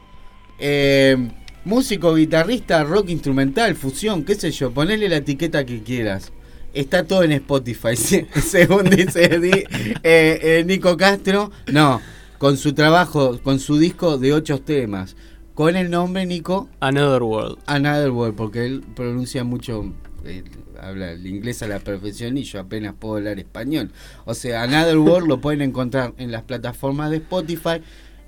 [0.60, 1.16] Eh,
[1.64, 6.32] músico, guitarrista, rock instrumental, fusión, qué sé yo, ponele la etiqueta que quieras.
[6.72, 9.66] Está todo en Spotify, según dice eh,
[10.04, 11.50] eh, Nico Castro.
[11.72, 12.00] No,
[12.38, 15.16] con su trabajo, con su disco de ocho temas.
[15.54, 16.68] Con el nombre, Nico.
[16.78, 17.58] Another World.
[17.66, 19.92] Another World, porque él pronuncia mucho,
[20.24, 20.44] eh,
[20.80, 23.90] habla el inglés a la perfección y yo apenas puedo hablar español.
[24.24, 27.80] O sea, Another World lo pueden encontrar en las plataformas de Spotify.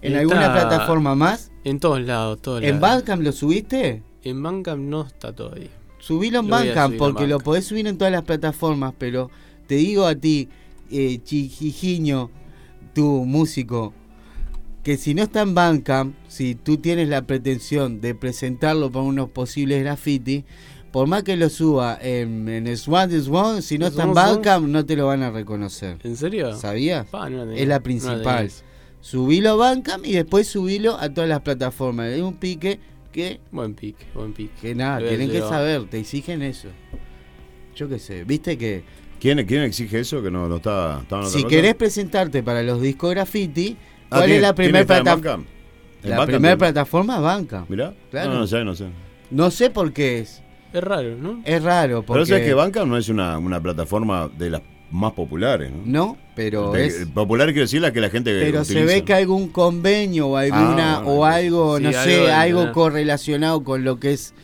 [0.03, 1.53] ¿En alguna plataforma más?
[1.65, 4.03] En todos lados, todos ¿En Bandcamp lo subiste?
[4.25, 5.71] En Bandcamp no está todavía.
[5.99, 9.31] Subilo en Bandcamp porque lo podés subir en todas las plataformas, pero
[9.69, 10.49] te digo a ti,
[10.91, 12.31] eh, Chijijiño,
[12.93, 13.95] tu músico,
[14.83, 19.31] que si no está en Bandcamp, si tú tienes la pretensión de presentarlo para unos
[19.31, 20.45] posibles graffiti,
[20.93, 24.85] por más que lo suba en, en Swan Swan, si no está en Bandcamp, no
[24.85, 25.99] te lo van a reconocer.
[26.05, 26.55] ¿En serio?
[26.55, 27.07] ¿Sabías?
[27.57, 28.51] es la principal.
[29.01, 32.09] subilo a Bandcamp y después subilo a todas las plataformas.
[32.11, 32.79] Es un pique
[33.11, 33.41] que...
[33.51, 34.53] Buen pique, buen pique.
[34.61, 36.69] Que nada, tienen que saber, te exigen eso.
[37.75, 38.85] Yo qué sé, viste que...
[39.19, 40.23] ¿Quién, quién exige eso?
[40.23, 41.03] Que no, no está...
[41.27, 43.77] si querés presentarte para los discos graffiti
[44.13, 45.45] Ah, ¿Cuál es la primera plataforma?
[46.03, 47.65] La primera plataforma Banca.
[47.69, 47.95] Mirá.
[48.11, 48.35] Claro.
[48.35, 48.89] No, no sé, no sé.
[49.31, 50.42] No sé por qué es.
[50.73, 51.41] Es raro, ¿no?
[51.45, 52.03] Es raro.
[52.03, 52.13] Porque...
[52.13, 54.63] Pero sabes que Banca no es una, una plataforma de las
[54.93, 55.83] más populares, ¿no?
[55.85, 57.07] No, pero es...
[57.07, 60.37] Popular quiero decir la que la gente Pero se ve que hay algún convenio o
[60.37, 64.35] alguna ah, o algo, no sé, algo, correlacionado con lo que es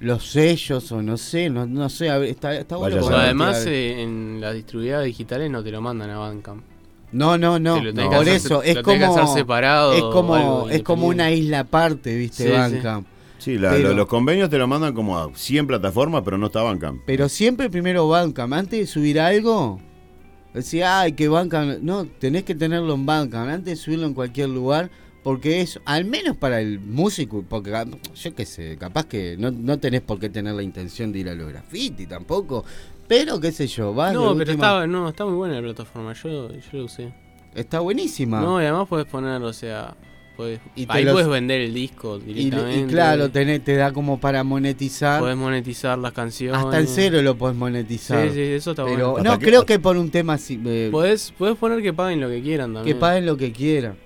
[0.00, 3.06] los sellos o no sé, no, no sé, está, está bueno.
[3.08, 6.62] además eh, en las distribuidoras digitales no te lo mandan a Bandcamp.
[7.10, 7.80] No, no, no.
[8.10, 12.50] Por eso es como separado es como es como una isla aparte, ¿viste?
[12.50, 13.06] Bandcamp.
[13.06, 17.02] Sí, los convenios te lo mandan como a 100 plataformas, pero no está Bandcamp.
[17.06, 18.52] Pero siempre primero Bandcamp.
[18.52, 19.80] Antes de subir algo,
[20.54, 21.80] decía, ay, que Bandcamp.
[21.82, 23.48] No, tenés que tenerlo en Bandcamp.
[23.50, 24.90] Antes de subirlo en cualquier lugar,
[25.22, 27.72] porque es, al menos para el músico, porque
[28.14, 31.28] yo qué sé, capaz que no, no tenés por qué tener la intención de ir
[31.28, 32.64] a los graffiti tampoco.
[33.06, 34.12] Pero qué sé yo, va.
[34.12, 37.12] No, pero está, no, está muy buena la plataforma, yo, yo lo usé.
[37.54, 38.40] Está buenísima.
[38.40, 39.96] No, y además puedes poner, o sea,
[40.38, 42.80] puedes, y ahí puedes vender el disco directamente.
[42.80, 45.20] Y, claro, te da como para monetizar.
[45.20, 46.62] Puedes monetizar las canciones.
[46.62, 48.28] Hasta el cero lo puedes monetizar.
[48.28, 49.32] Sí, sí, eso está pero, bueno.
[49.32, 50.60] No, creo que por un tema así.
[50.64, 52.96] Eh, puedes, poner que paguen lo que quieran también.
[52.96, 53.96] Que paguen lo que quieran.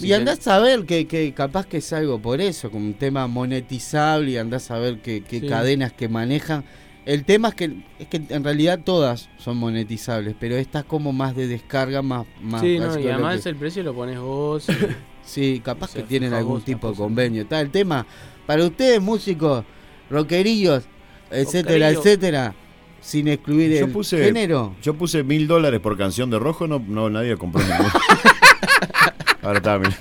[0.00, 3.26] y andás a ver que, que, capaz que es algo por eso, como un tema
[3.26, 6.64] monetizable y andás a ver qué cadenas que manejan
[7.04, 11.12] el tema es que, es que en realidad todas son monetizables, pero esta es como
[11.12, 12.26] más de descarga, más...
[12.40, 14.66] más sí, no, y además el precio lo pones vos.
[15.32, 17.42] sí, capaz que tienen algún tipo de convenio.
[17.42, 18.06] Está el tema,
[18.46, 19.64] para ustedes músicos,
[20.10, 20.84] rockerillos,
[21.30, 22.54] etcétera, etcétera,
[23.00, 24.74] sin excluir el género.
[24.82, 27.90] Yo puse mil dólares por canción de rojo, no, no nadie compró ninguno.
[29.42, 29.98] Ahora está, mira.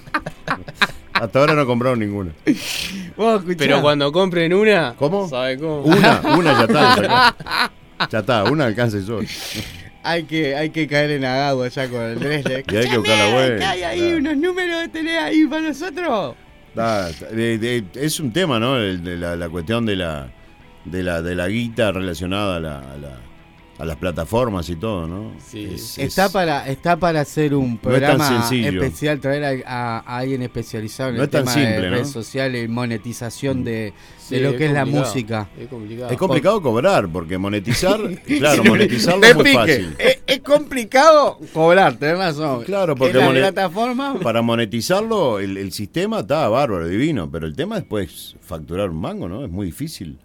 [1.14, 2.32] Hasta ahora no compraron ninguna.
[3.58, 5.28] Pero cuando compren una, ¿cómo?
[5.30, 5.82] ¿Sabe cómo?
[5.84, 7.36] Una, una ya está.
[8.10, 9.28] Ya, está, una alcanza y solo.
[10.04, 12.64] Hay que, hay que caer en agua ya con el Dresler.
[12.72, 13.62] Y hay que buscar la web.
[13.62, 16.36] hay ahí unos números que tenés ahí para nosotros?
[17.96, 18.78] es un tema, ¿no?
[18.78, 20.32] La, la, cuestión de la,
[20.86, 23.31] de la, de la guita relacionada a la, a la
[23.82, 25.32] a las plataformas y todo, ¿no?
[25.44, 25.76] Sí.
[25.98, 31.56] está para está para hacer un programa especial, traer a, alguien especializado en el tema
[31.56, 33.92] de redes sociales y monetización de,
[34.30, 35.50] lo que es la música.
[35.60, 36.12] Es complicado.
[36.12, 38.00] Es complicado cobrar, porque monetizar,
[38.38, 39.96] claro, monetizarlo es muy fácil.
[39.98, 42.64] Es, complicado cobrar, tenés razón.
[42.66, 44.20] Claro, porque la plataforma...
[44.20, 49.28] para monetizarlo, el, el sistema está bárbaro, divino, pero el tema después facturar un mango,
[49.28, 49.44] ¿no?
[49.44, 50.20] Es muy difícil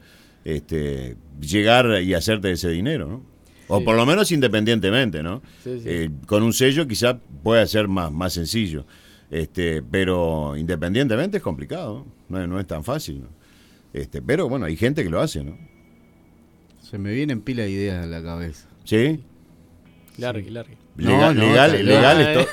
[0.44, 3.35] este, llegar y hacerte ese dinero, ¿no?
[3.68, 5.42] O por lo menos independientemente, ¿no?
[5.64, 8.86] Eh, con un sello quizá puede ser más, más sencillo.
[9.30, 13.22] Este, pero independientemente es complicado, no, no es tan fácil.
[13.22, 13.28] ¿no?
[13.92, 15.56] Este, pero bueno, hay gente que lo hace, ¿no?
[16.82, 18.68] Se me vienen pila de ideas a la cabeza.
[18.84, 19.20] ¿Sí?
[20.18, 20.76] Largue, largue.
[20.96, 21.84] legales,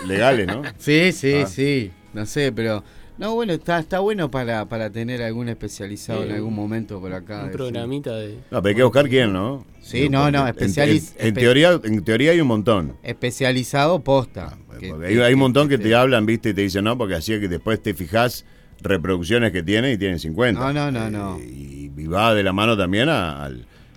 [0.07, 0.63] legales, ¿no?
[0.77, 1.45] Sí, sí, ah.
[1.45, 1.91] sí.
[2.13, 2.83] No sé, pero
[3.17, 7.43] no, bueno, está, está bueno para, para tener algún especializado en algún momento por acá.
[7.43, 8.39] Un programita de.
[8.49, 9.65] No, pero hay que buscar quién, ¿no?
[9.81, 11.19] Sí, no, no, especializado.
[11.19, 12.97] En, teoría, en teoría hay un montón.
[13.03, 14.57] Especializado posta.
[14.71, 17.39] Ah, hay, un montón que te hablan, viste, y te dicen, no, porque así es
[17.39, 18.45] que después te fijas
[18.81, 20.59] reproducciones que tiene y tienen 50.
[20.59, 21.37] No, no, no, no.
[21.37, 23.49] Eh, y, va de la mano también a,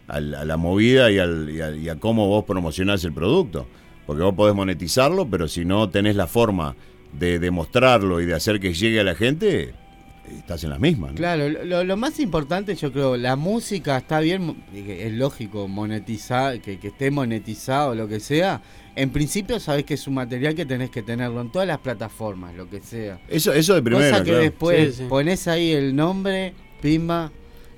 [0.08, 3.66] a la movida y, al, y, a, cómo vos promocionás el producto.
[4.06, 6.76] Porque vos podés monetizarlo, pero si no tenés la forma
[7.18, 9.74] de demostrarlo y de hacer que llegue a la gente,
[10.38, 11.12] estás en las mismas.
[11.12, 16.88] Claro, lo, más importante yo creo, la música está bien, es lógico monetizar, que, que
[16.88, 18.62] esté monetizado, lo que sea,
[18.96, 22.54] en principio sabes que es un material que tenés que tenerlo en todas las plataformas,
[22.54, 23.20] lo que sea.
[23.28, 24.10] Eso, eso de primera.
[24.10, 27.30] Cosa que después pones ahí el nombre, pimba.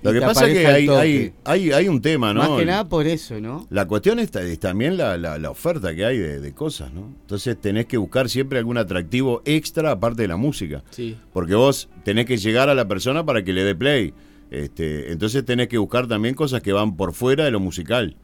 [0.02, 2.40] Lo que pasa es que hay, hay, hay, hay, un tema, ¿no?
[2.40, 3.66] Más que nada por eso, ¿no?
[3.70, 4.30] La cuestión es,
[4.60, 7.12] también la, la, oferta que hay de, cosas, ¿no?
[7.20, 10.84] Entonces tenés que buscar siempre algún atractivo extra aparte de la música.
[10.90, 11.16] Sí.
[11.32, 14.14] Porque vos tenés que llegar a la persona para que le dé play.
[14.50, 18.16] Este, entonces tenés que buscar también cosas que van por fuera de lo musical.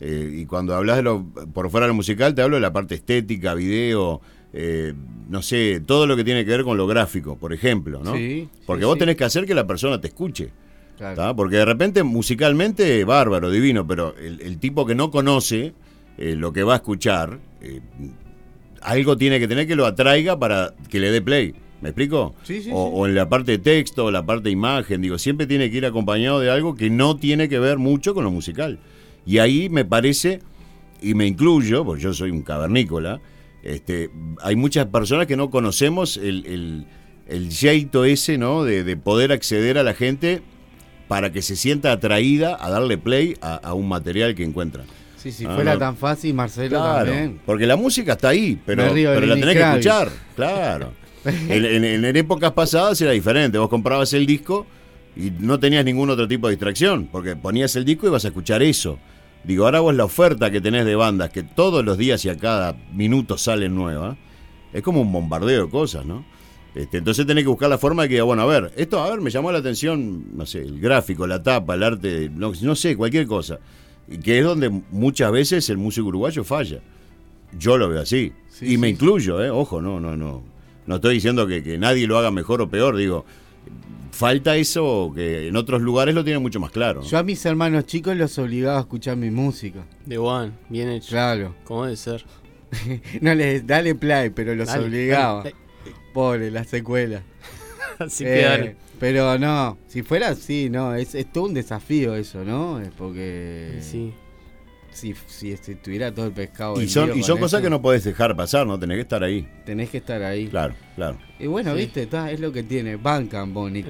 [0.00, 2.72] Eh, y cuando hablas de lo por fuera de lo musical, te hablo de la
[2.72, 4.20] parte estética, video,
[4.52, 4.92] eh,
[5.28, 8.14] no sé, todo lo que tiene que ver con lo gráfico, por ejemplo, ¿no?
[8.66, 10.50] Porque vos tenés que hacer que la persona te escuche.
[11.36, 15.72] Porque de repente musicalmente, bárbaro, divino, pero el, tipo que no conoce
[16.18, 17.38] eh, lo que va a escuchar,
[18.80, 21.54] algo tiene que tener que lo atraiga para que le dé play.
[21.80, 22.34] ¿Me explico?
[22.70, 25.78] o, o, en la parte de texto, la parte de imagen, digo, siempre tiene que
[25.78, 28.78] ir acompañado de algo que no tiene que ver mucho con lo musical.
[29.26, 30.40] Y ahí me parece,
[31.00, 33.20] y me incluyo, porque yo soy un cavernícola,
[33.64, 34.10] este,
[34.42, 36.86] hay muchas personas que no conocemos el, el,
[37.28, 38.64] el jeito ese, ¿no?
[38.64, 40.42] De, poder acceder a la gente
[41.12, 44.86] para que se sienta atraída a darle play a, un material que encuentran.
[45.18, 47.38] Sí, si ah, fuera tan fácil, Marcelo también.
[47.44, 50.94] Porque la música está ahí, pero, pero la tenés que escuchar, claro.
[51.26, 54.66] en, en, épocas pasadas era diferente, vos comprabas el disco
[55.14, 58.28] y no tenías ningún otro tipo de distracción, porque ponías el disco y vas a
[58.28, 58.98] escuchar eso.
[59.44, 62.38] Digo, ahora vos la oferta que tenés de bandas, que todos los días y a
[62.38, 64.16] cada minuto salen nuevas,
[64.72, 66.24] es como un bombardeo de cosas, ¿no?
[66.74, 69.20] Este, entonces tenés que buscar la forma de que, bueno, a ver, esto, a ver,
[69.20, 73.26] me llamó la atención, no sé, el gráfico, la tapa, el arte, no, sé, cualquier
[73.26, 73.58] cosa.
[74.08, 76.80] Y que es donde muchas veces el músico uruguayo falla.
[77.58, 78.32] Yo lo veo así.
[78.62, 79.50] y me incluyo, ¿eh?
[79.50, 80.42] Ojo, no, no, no.
[80.86, 83.24] No estoy diciendo que, que nadie lo haga mejor o peor, digo,
[84.10, 87.02] falta eso que en otros lugares lo tienen mucho más claro.
[87.02, 89.84] Yo a mis hermanos chicos los obligaba a escuchar mi música.
[90.06, 91.10] De one, bien hecho.
[91.10, 91.54] Claro.
[91.64, 92.24] ¿Cómo debe ser?
[93.20, 95.44] no les dale play, pero los obligaba.
[96.12, 97.22] Pobre, la secuela.
[97.98, 102.80] Así eh, Pero no, si fuera así, no, es, es todo un desafío eso, ¿no?
[102.80, 103.78] Es porque...
[103.80, 104.12] Sí
[104.92, 106.80] si, si, tuviera todo el pescado.
[106.80, 108.78] Y son, y son cosas que no podés dejar pasar, ¿no?
[108.78, 109.48] Tenés que estar ahí.
[109.64, 110.48] Tenés que estar ahí.
[110.48, 111.18] Claro, claro.
[111.38, 112.96] Y bueno, viste, es lo que tiene.
[112.96, 113.86] Bancan, Bonic.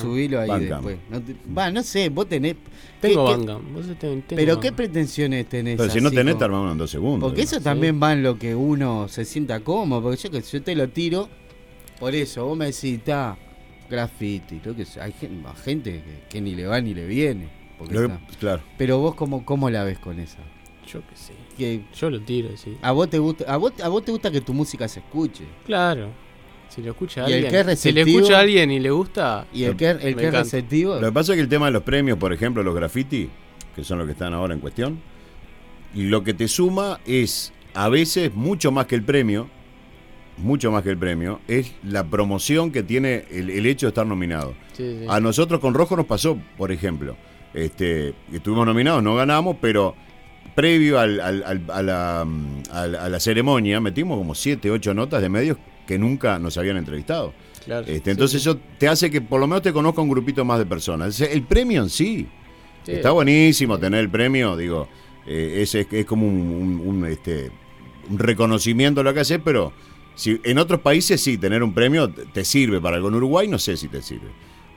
[0.00, 0.98] Subilo ahí después.
[1.10, 1.22] No
[1.56, 2.56] va, no sé, vos tenés.
[3.00, 3.60] Tengo Bancan.
[4.28, 5.76] pero ¿qué pretensiones tenés?
[5.76, 7.28] Pero si no tenés, te armamos en dos segundos.
[7.28, 10.02] Porque eso también va en lo que uno se sienta cómodo.
[10.02, 11.28] Porque yo que yo te lo tiro.
[11.98, 13.36] Por eso, vos me decís, está
[13.88, 14.58] graffiti.
[14.58, 15.12] Creo que hay
[15.64, 17.66] gente, que ni le va ni le viene
[18.38, 18.62] claro.
[18.78, 20.38] Pero vos cómo, cómo la ves con esa?
[20.86, 21.82] Yo qué sé.
[21.94, 22.76] Yo lo tiro, sí.
[22.82, 25.44] ¿A vos te gusta, a vos, a vos te gusta que tu música se escuche?
[25.64, 26.10] Claro.
[26.68, 29.90] Si lo escucha alguien, si le escucha a alguien y le gusta, y el que,
[29.90, 30.96] el que es receptivo.
[30.96, 33.30] Lo que pasa es que el tema de los premios, por ejemplo, los graffiti,
[33.74, 35.00] que son los que están ahora en cuestión,
[35.94, 39.48] y lo que te suma es a veces mucho más que el premio,
[40.38, 44.54] mucho más que el premio, es la promoción que tiene el, hecho de estar nominado.
[45.08, 47.16] A nosotros con Rojo nos pasó, por ejemplo,
[47.54, 49.94] este, estuvimos nominados, no ganamos, pero
[50.54, 56.56] previo al, a, la, ceremonia metimos como 7, 8 notas de medios que nunca nos
[56.58, 57.32] habían entrevistado.
[57.86, 60.66] este, entonces eso te hace que por lo menos te conozca un grupito más de
[60.66, 61.20] personas.
[61.20, 62.26] El premio en sí,
[62.86, 64.88] está buenísimo tener el premio, digo,
[65.26, 67.50] eh, es, es, como un, este,
[68.10, 69.72] un reconocimiento de lo que haces, pero
[70.16, 73.08] si, en otros países sí, tener un premio te sirve para algo.
[73.08, 74.32] En Uruguay no sé si te sirve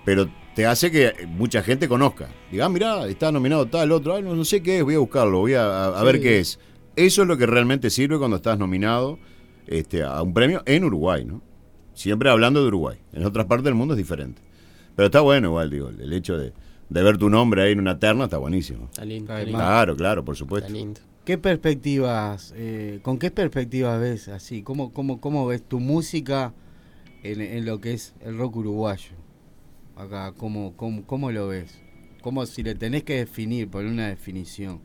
[0.10, 2.30] pero te hace que mucha gente conozca.
[2.52, 5.54] Diga, ah, mirá, está nominado tal, otro, no, sé qué es, voy a buscarlo, voy
[5.54, 6.60] a, ver qué es.
[6.96, 9.20] Eso es lo que realmente sirve cuando estás nominado
[9.68, 11.44] este, a un premio en Uruguay, ¿no?
[11.94, 12.98] Siempre hablando de Uruguay.
[13.14, 14.42] En otras partes del mundo es diferente.
[14.96, 16.54] Pero está bueno igual, digo, el hecho de,
[16.90, 18.86] ver tu nombre ahí en una terna está buenísimo.
[18.86, 19.32] Está lindo.
[19.46, 20.68] Claro, claro, por supuesto.
[20.68, 21.02] Está lindo.
[21.26, 24.64] ¿Qué perspectivas, eh, con qué perspectivas ves así?
[24.64, 26.54] ¿Cómo, cómo, cómo ves tu música
[27.24, 29.20] en lo que es el rock uruguayo?
[30.00, 30.34] acá?
[30.38, 31.78] ¿Cómo, cómo, cómo lo ves?
[32.22, 34.82] Como si le tenés que definir, por una definición.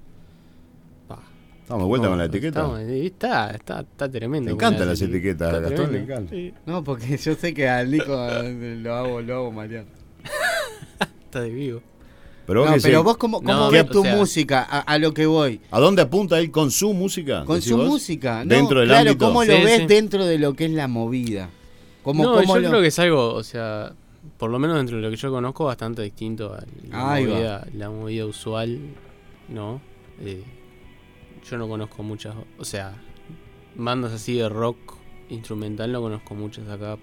[1.63, 2.83] Estamos de vuelta con la etiqueta.
[2.83, 4.49] está, está, está tremendo.
[4.49, 6.35] Me encantan las etiquetas, a Gastón le encanta.
[6.67, 9.89] No, porque yo sé que al Nico lo hago, lo hago Mariano.
[11.25, 11.81] está de vivo.
[12.47, 15.61] Pero vos, pero vos cómo, cómo ves tu música, a, lo que voy.
[15.71, 17.45] ¿A dónde apunta él con su música?
[17.45, 18.45] Con su música.
[18.45, 21.51] dentro del claro, ¿cómo lo ves dentro de lo que es la movida?
[22.03, 23.95] ¿Cómo, no, yo creo que es algo, o sea,
[24.37, 27.89] por lo menos dentro de lo que yo conozco, bastante distinto a la, movida, la
[27.89, 28.79] movida, usual,
[29.49, 29.81] ¿no?
[30.21, 30.43] Eh,
[31.49, 32.93] yo no conozco muchas, o sea,
[33.75, 34.77] bandas así de rock
[35.29, 36.99] instrumental no conozco muchas acá.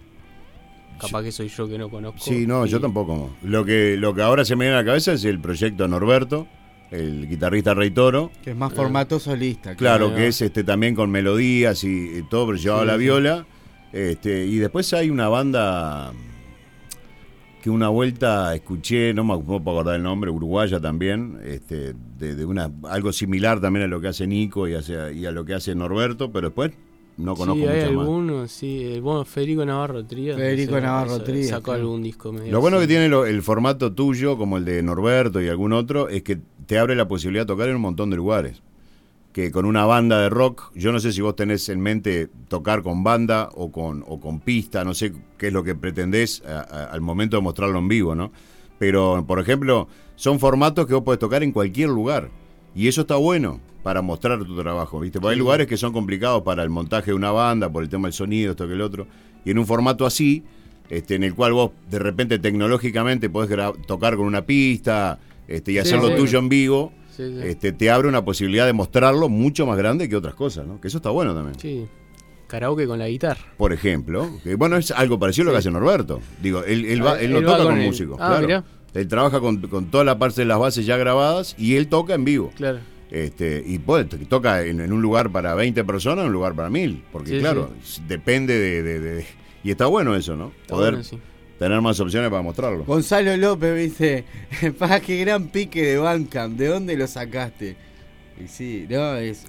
[1.02, 2.20] Capaz que soy yo que no conozco.
[2.20, 3.32] Sí, no, yo tampoco.
[3.44, 6.48] Lo que, lo que ahora se me viene a la cabeza es el proyecto Norberto,
[6.92, 8.32] el guitarrista Rey Toro.
[8.44, 9.76] Que es más formato solista.
[9.76, 13.46] Claro, que es este también con melodías y, todo, pero llevaba la viola.
[13.92, 16.14] Este, y después hay una banda
[17.62, 22.72] que una vuelta escuché, no me, puedo acordar el nombre, uruguaya también, este, de, una
[22.90, 26.32] algo similar también a lo que hace Nico y, y a lo que hace Norberto,
[26.32, 26.72] pero después
[27.18, 29.00] no conozco sí, hay algunos, sí.
[29.00, 30.36] Bueno, Federico Navarro Trío.
[30.36, 31.48] Federico Navarro Trío.
[31.48, 35.42] Sacó algún disco medio Lo bueno que tiene el formato tuyo, como el de Norberto
[35.42, 38.16] y algún otro, es que te abre la posibilidad de tocar en un montón de
[38.16, 38.62] lugares
[39.32, 42.84] que con una banda de rock, yo no sé si vos tenés en mente tocar
[42.84, 47.02] con banda o con, o con pista, no sé qué es lo que pretendés al
[47.02, 48.32] momento de mostrarlo en vivo, ¿no?
[48.78, 52.30] Pero, por ejemplo, son formatos que vos podés tocar en cualquier lugar.
[52.76, 55.20] Y eso está bueno para mostrar tu trabajo, ¿viste?
[55.20, 58.08] Porque hay lugares que son complicados para el montaje de una banda, por el tema
[58.08, 59.08] del sonido, esto que el otro.
[59.44, 60.44] Y en un formato así,
[60.90, 63.58] este, en el cual vos de repente tecnológicamente podés
[63.88, 68.66] tocar con una pista este, y hacerlo tuyo en vivo, este, te abre una posibilidad
[68.66, 70.80] de mostrarlo mucho más grande que otras cosas, ¿no?
[70.80, 71.60] Que eso está bueno también.
[71.60, 71.88] Sí.
[72.48, 73.42] Karaoke con la guitarra.
[73.58, 74.30] Por ejemplo.
[74.44, 76.20] Que, bueno, es algo parecido a lo que hace Norberto.
[76.42, 78.18] Digo, él, él, va, él no toca con, músicos.
[78.20, 78.66] Ah, claro.
[78.94, 82.14] Él trabaja con, con, toda la parte de las bases ya grabadas y él toca
[82.14, 82.52] en vivo.
[82.56, 82.80] Claro.
[83.12, 87.04] Este, y puede, toca en, un lugar para 20 personas, en un lugar para 1000.
[87.12, 87.72] Porque, claro,
[88.08, 89.26] depende de,
[89.64, 90.54] Y está bueno eso, ¿no?
[90.68, 91.02] Poder
[91.60, 92.86] tener más opciones para mostrarlo.
[92.86, 94.24] Gonzalo López dice,
[94.80, 97.76] para qué gran pique de Bandcamp, ¿de dónde lo sacaste?
[98.44, 99.46] Y sí, no, es,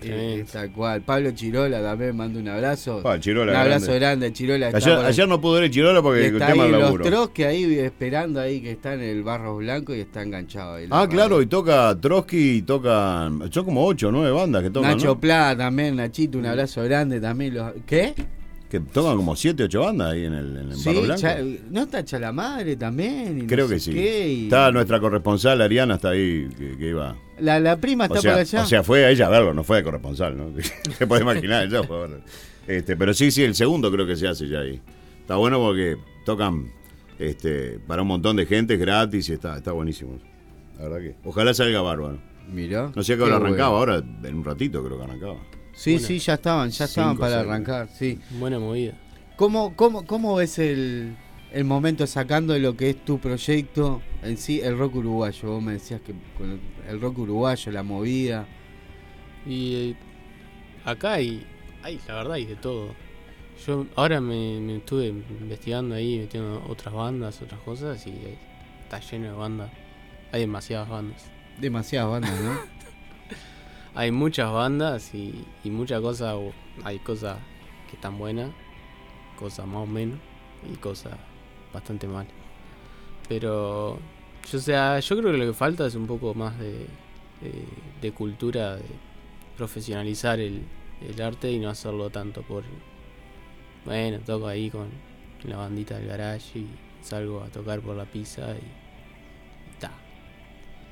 [0.53, 1.03] tal cual.
[1.03, 3.03] Pablo Chirola también manda un abrazo.
[3.03, 4.70] un abrazo grande, Chirola.
[5.07, 8.72] Ayer, no pudo ver Chirola porque el tema ahí, Los Trotsky ahí esperando ahí que
[8.72, 10.86] está en el Barro Blanco y está enganchado ahí.
[10.90, 13.51] Ah, claro, y toca Trotsky y tocan.
[13.51, 14.93] Son como ocho o 9 bandas que tocan.
[14.93, 17.55] Nacho Pla también, Nachito, un abrazo grande también.
[17.55, 18.14] Los, ¿Qué?
[18.72, 21.26] Que tocan como 7, 8 bandas ahí en el, en el sí, Blanco.
[21.70, 23.47] no está Chalamadre también.
[23.47, 24.45] Creo que sí.
[24.45, 27.14] Está nuestra corresponsal Ariana, está ahí, que, iba.
[27.43, 28.62] La, la prima está por allá.
[28.62, 30.53] O sea, fue a ella a verlo, no fue de corresponsal, ¿no?
[30.99, 32.20] Se puede imaginar, ella fue a verlo.
[32.68, 34.80] Este, pero sí, sí, el segundo creo que se hace ya ahí.
[35.20, 36.70] Está bueno porque tocan
[37.18, 40.20] este, para un montón de gente, gratis y está, está buenísimo.
[40.78, 41.16] La verdad que.
[41.28, 42.18] Ojalá salga bárbaro.
[42.53, 42.93] Mira.
[42.95, 45.36] No sé qué ahora arrancaba, ahora en un ratito creo que arrancaba.
[45.74, 48.20] Sí, sí, ya estaban, ya estaban para arrancar, sí.
[48.38, 48.95] Buena movida.
[49.36, 51.16] ¿Cómo, cómo, cómo ves el,
[51.53, 55.50] el momento sacando de lo que es tu proyecto en sí, el rock uruguayo?
[55.50, 58.46] Vos me decías que con el rock uruguayo, la movida.
[59.46, 59.96] Y eh,
[60.84, 61.46] acá hay,
[61.82, 62.94] hay, la verdad, hay de todo.
[63.66, 68.14] Yo ahora me, estuve investigando ahí, metiendo otras bandas, otras cosas, y
[68.82, 69.70] está lleno de bandas.
[70.32, 71.30] Hay demasiadas bandas.
[71.61, 72.57] Demasiadas bandas, ¿no?
[73.94, 76.34] hay muchas bandas y, y muchas cosas,
[76.82, 77.38] hay cosas
[77.90, 78.50] que están buenas,
[79.38, 80.18] cosas más o menos
[80.72, 81.12] y cosas
[81.73, 82.27] bastante mal.
[83.29, 83.99] Pero,
[84.51, 86.87] yo, sea, yo creo que lo que falta es un poco más de,
[88.01, 88.85] de, cultura, de
[89.57, 90.62] profesionalizar el,
[91.01, 92.64] el, arte y no hacerlo tanto por...
[93.85, 94.89] Bueno, toco ahí con
[95.45, 96.66] la bandita del garage y
[97.03, 99.81] salgo a tocar por la pizza y...
[99.81, 99.93] ta.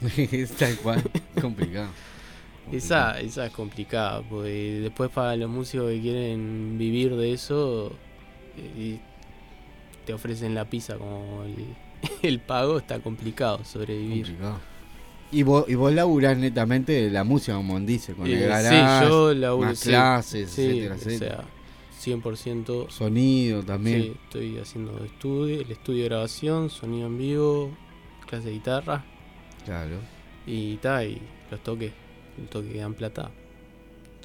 [0.07, 1.03] es tal cual,
[1.41, 1.91] complicado.
[2.73, 7.91] Esa, esa es complicada, porque después para los músicos que quieren vivir de eso
[8.57, 9.01] eh,
[10.05, 11.45] te ofrecen la pizza como
[12.23, 14.37] el, pago, está complicado sobrevivir.
[15.33, 19.09] Y vos, y vos laburás netamente de la música, como dice, con el garage, sí,
[19.09, 21.45] yo laburo, más clases, sí, etcétera,
[22.01, 22.91] O sea, 100%.
[22.91, 24.03] Sonido también.
[24.03, 27.71] Sí, estoy haciendo estudio, el estudio de grabación, sonido en vivo,
[28.27, 29.05] clase de guitarra.
[29.65, 29.99] Claro.
[30.47, 31.93] Y tal, y los toques
[32.39, 33.31] el toque que dan plata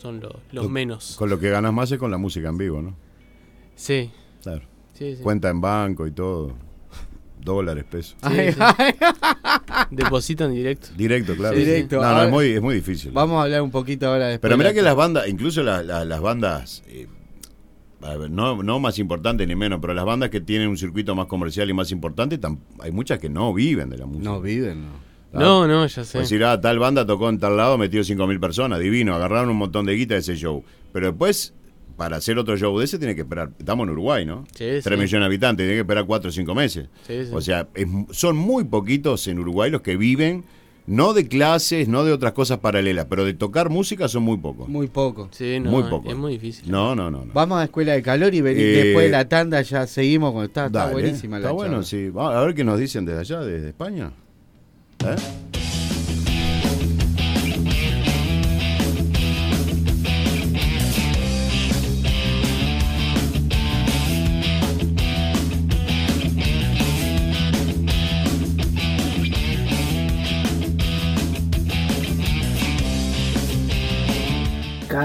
[0.02, 0.22] son
[0.52, 1.16] los, menos.
[1.18, 2.96] Con lo que ganas más es con la música en vivo, ¿no?
[3.76, 4.12] Sí.
[4.42, 4.64] Claro.
[5.22, 6.54] Cuenta en banco y todo.
[7.42, 8.16] Dólares, pesos.
[9.92, 10.88] Depositan directo.
[10.98, 11.56] Directo, claro.
[11.56, 12.02] Directo.
[12.02, 13.12] No, no, es muy, es muy difícil.
[13.12, 14.42] Vamos a hablar un poquito ahora después.
[14.42, 17.08] Pero mira que las bandas, incluso las bandas, eh,
[18.30, 21.70] no, no más importantes ni menos, pero las bandas que tienen un circuito más comercial
[21.70, 22.40] y más importante,
[22.80, 24.24] hay muchas que no viven de la música.
[24.30, 25.06] No viven, no.
[25.40, 26.18] No, no, ya sé.
[26.18, 29.58] Pues decir, ah, tal banda tocó en tal lado, metió 5.000 personas, divino, agarraron un
[29.58, 30.64] montón de guita de ese show.
[30.94, 31.54] Pero después,
[31.96, 33.52] para hacer otro show de ese, tiene que esperar.
[33.58, 34.46] Estamos en Uruguay, ¿no?
[34.54, 36.88] Sí, 3 millones de habitantes, tiene que esperar 4 o 5 meses.
[37.08, 37.68] Sí, o sea,
[38.12, 40.44] son muy poquitos en Uruguay los que viven.
[40.88, 44.70] No de clases, no de otras cosas paralelas, pero de tocar música son muy pocos.
[44.70, 45.30] Muy pocos.
[45.32, 46.08] Sí, no, muy poco.
[46.08, 46.70] es muy difícil.
[46.70, 49.88] No, no, no, Vamos a Escuela de Calor y eh, después de la tanda ya
[49.88, 52.12] seguimos con está, está buenísima la Está bueno, sí.
[52.16, 54.12] a ver qué nos dicen desde allá, desde España.
[55.04, 55.65] ¿Eh?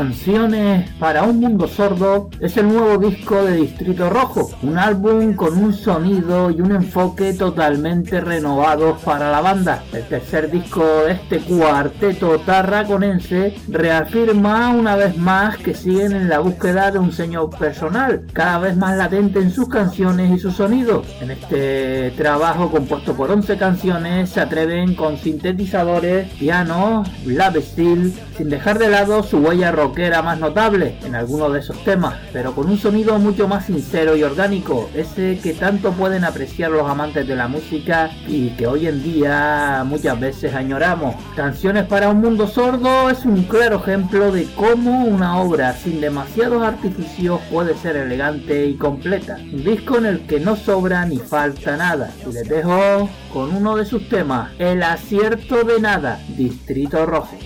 [0.00, 5.58] Canciones para un mundo sordo es el nuevo disco de Distrito Rojo, un álbum con
[5.62, 9.82] un sonido y un enfoque totalmente renovados para la banda.
[9.92, 16.38] El tercer disco de este cuarteto tarraconense reafirma una vez más que siguen en la
[16.38, 21.02] búsqueda de un señor personal, cada vez más latente en sus canciones y su sonido.
[21.20, 28.48] En este trabajo compuesto por 11 canciones se atreven con sintetizadores, piano, lab steel, sin
[28.48, 32.68] dejar de lado su huella rockera más notable en algunos de esos temas, pero con
[32.68, 37.34] un sonido mucho más sincero y orgánico, ese que tanto pueden apreciar los amantes de
[37.34, 41.16] la música y que hoy en día muchas veces añoramos.
[41.34, 46.62] Canciones para un mundo sordo es un claro ejemplo de cómo una obra sin demasiados
[46.62, 49.38] artificios puede ser elegante y completa.
[49.52, 52.12] Un disco en el que no sobra ni falta nada.
[52.24, 57.36] Y les dejo con uno de sus temas, El acierto de nada, Distrito Rojo.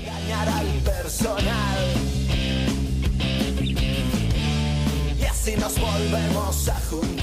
[6.11, 7.14] Volvemos a juntar.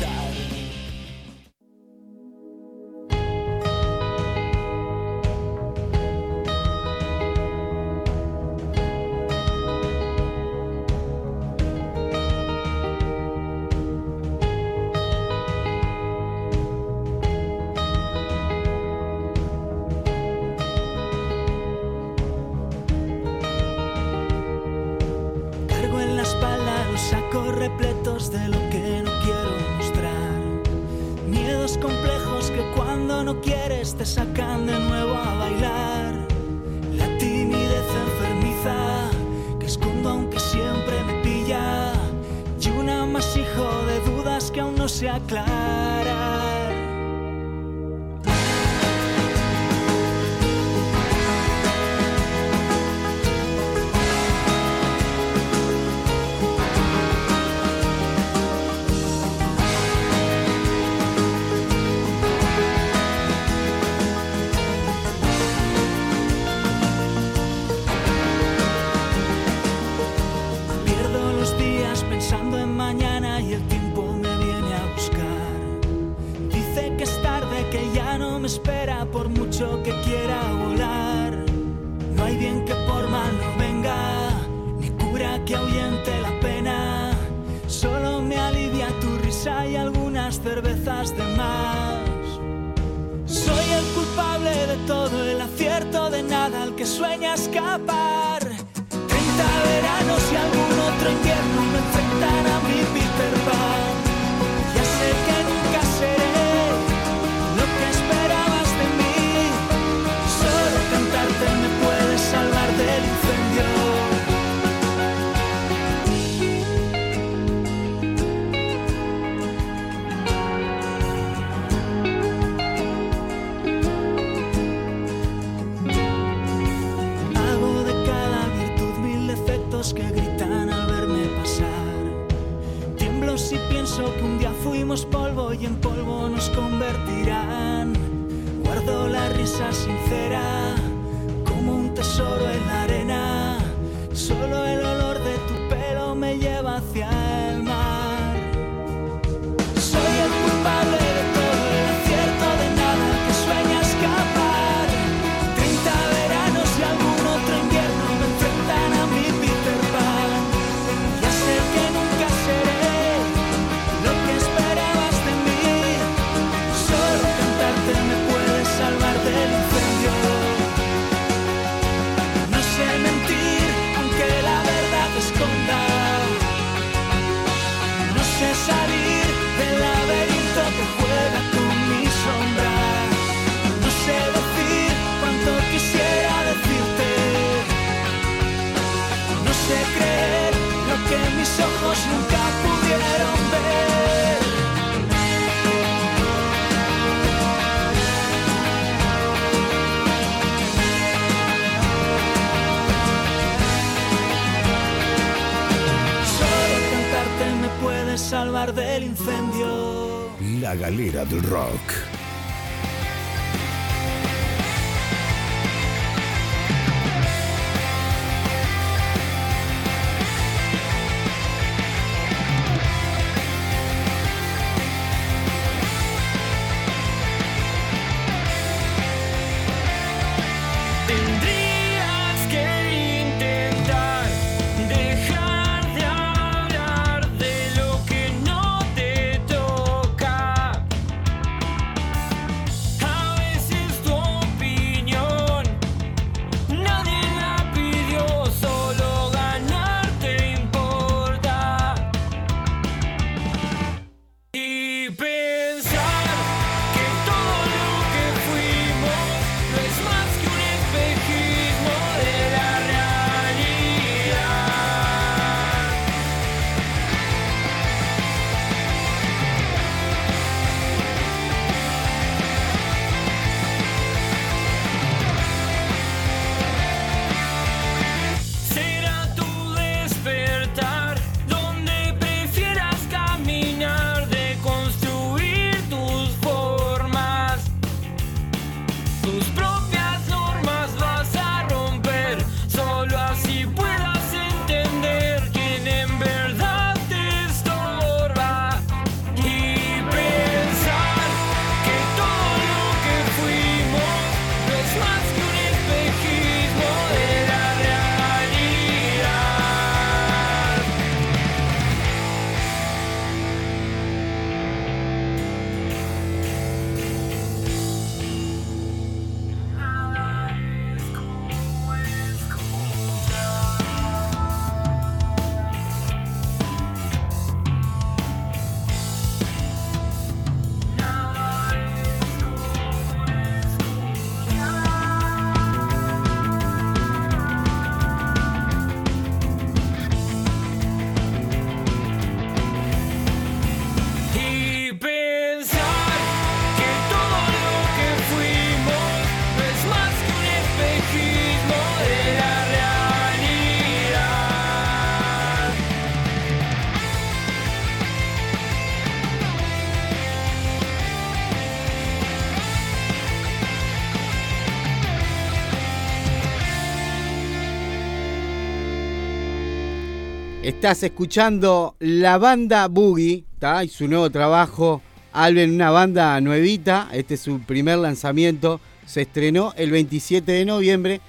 [370.81, 373.83] Estás escuchando la banda Boogie, ¿está?
[373.83, 377.07] Y su nuevo trabajo, Alben, una banda nuevita.
[377.13, 378.81] Este es su primer lanzamiento.
[379.05, 381.21] Se estrenó el 27 de noviembre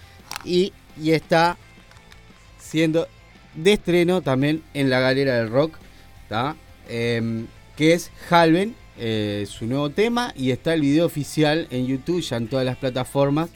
[0.43, 0.73] y,
[1.05, 1.59] está
[2.59, 3.07] siendo
[3.55, 5.75] de estreno también en la Galera del Rock.
[6.89, 7.47] Em,
[7.77, 10.33] que es Halven, eh, su nuevo tema.
[10.35, 13.51] Y está el video oficial en YouTube, ya en todas las plataformas.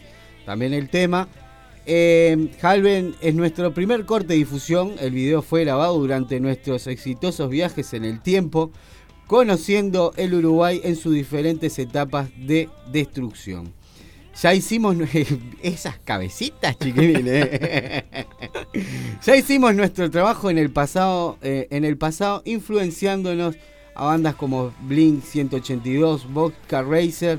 [0.44, 1.27] También el tema.
[1.88, 4.94] Eh, Halven es nuestro primer corte de difusión.
[5.00, 8.72] El video fue grabado durante nuestros exitosos viajes en el tiempo,
[9.28, 13.72] conociendo el Uruguay en sus diferentes etapas de destrucción.
[14.42, 14.96] Ya hicimos
[15.62, 17.48] esas cabecitas, chiquilines.
[19.24, 23.56] ya hicimos nuestro trabajo en el pasado, eh, en el pasado, influenciándonos
[23.94, 27.38] a bandas como Blink 182, Vodka Racer,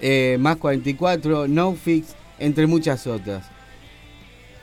[0.00, 3.51] eh, Más 44, No Fix, entre muchas otras.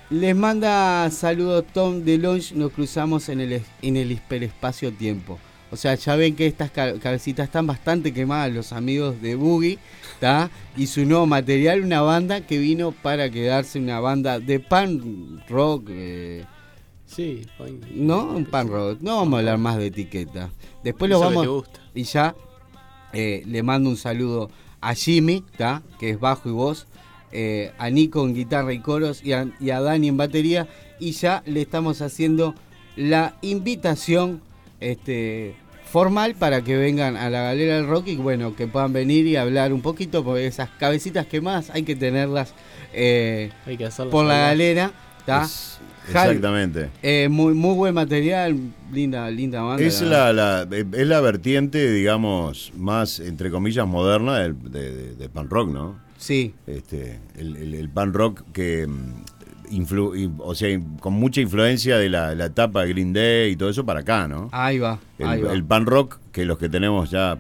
[0.10, 5.38] Les manda saludos Tom de nos cruzamos en el, en el hiperespacio-tiempo.
[5.72, 9.78] O sea, ya ven que estas cabecitas están bastante quemadas los amigos de Boogie,
[10.14, 10.50] ¿está?
[10.76, 15.90] Y su nuevo material, una banda que vino para quedarse, una banda de pan rock.
[15.92, 16.44] Eh,
[17.06, 17.46] sí,
[17.94, 19.02] no, un pan rock.
[19.02, 20.50] No vamos a hablar más de etiqueta.
[20.84, 21.66] Después lo vamos.
[21.94, 22.34] Y ya
[23.14, 24.50] eh, le mando un saludo
[24.82, 25.84] a Jimmy, ¿está?
[26.00, 26.88] Que es bajo y voz.
[27.32, 30.68] Eh, a Nico en guitarra y coros y a, Dani en batería.
[31.00, 32.56] Y ya le estamos haciendo
[32.96, 34.42] la invitación
[34.80, 39.28] este, formal para que vengan a la galera del rock y bueno, que puedan venir
[39.28, 42.54] y hablar un poquito, porque esas cabecitas que más hay que tenerlas
[42.94, 43.52] eh,
[44.12, 44.92] por la galera.
[46.08, 46.90] exactamente.
[47.02, 48.58] Eh, muy, muy buen material,
[48.92, 49.84] linda, linda banda.
[49.84, 56.09] Es la, es la vertiente, digamos, más, entre comillas, moderna de, de pan rock, ¿no?
[56.20, 56.54] Sí.
[56.68, 59.24] Este, el, pan rock que mm,
[60.40, 64.02] o sea, con mucha influencia de la, etapa de Green Day y todo eso para
[64.02, 64.50] acá, ¿no?
[64.52, 65.00] Ahí va.
[65.18, 67.38] El, pan rock, que los que tenemos ya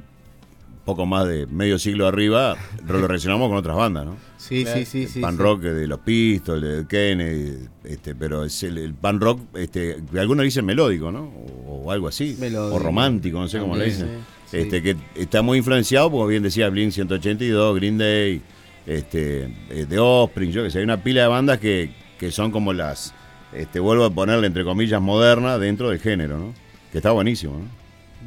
[0.85, 2.55] poco más de medio siglo arriba,
[2.87, 4.17] lo relacionamos con otras bandas, ¿no?
[4.37, 5.19] Sí, sí, sí, sí.
[5.19, 10.45] Pan rock de los Pistols, de Kennedy, este, pero es el, pan rock, este, algunos
[10.45, 11.25] dicen melódico, ¿no?
[11.67, 12.37] O, algo así.
[12.55, 14.39] O romántico, no sé cómo le dicen.
[14.51, 18.41] Este, que está muy influenciado, como bien decía Blink 182, Green Day
[18.89, 21.91] este, eh, de Offspring, yo que sé, hay una pila de bandas que,
[22.31, 23.13] son como las,
[23.53, 26.53] este, vuelvo a ponerle entre comillas, modernas dentro del género, ¿no?
[26.91, 27.65] Que está buenísimo, ¿no?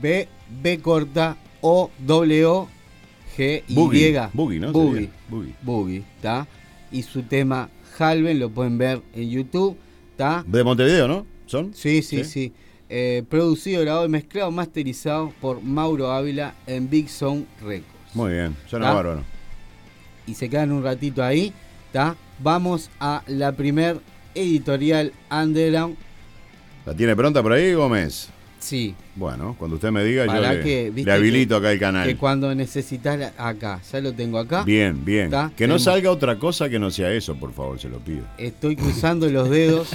[0.01, 0.29] B,
[0.63, 2.69] B corta, O, W, O,
[3.37, 3.75] G, Y.
[3.75, 4.73] Boogie, ¿no?
[4.73, 5.11] Boogie.
[5.63, 6.05] Boogie.
[6.17, 6.47] ¿está?
[6.93, 7.69] Y su tema
[7.99, 9.77] Halven lo pueden ver en YouTube,
[10.13, 10.45] ¿está?
[10.47, 11.27] De Montevideo, ¿no?
[11.47, 11.75] ¿Son?
[11.75, 12.53] Sí, sí, sí.
[12.89, 18.15] Eh, producido, grabado y mezclado, masterizado por Mauro Ávila en Big Sound Records.
[18.15, 19.32] Muy bien, suena bárbaro
[20.27, 21.53] y se quedan un ratito ahí,
[21.87, 22.17] ¿está?
[22.39, 24.01] Vamos a la primer
[24.35, 25.97] editorial Underground.
[26.85, 28.29] ¿La tiene pronta por ahí, Gómez?
[28.59, 28.95] Sí.
[29.17, 32.07] Bueno, cuando usted me diga, yo le, habilito acá el canal.
[32.07, 34.63] Que cuando necesitas acá, ya lo tengo acá.
[34.63, 35.31] Bien, bien.
[35.57, 38.25] Que no salga otra cosa que no sea eso, por favor, se lo pido.
[38.39, 39.91] Estoy cruzando los dedos,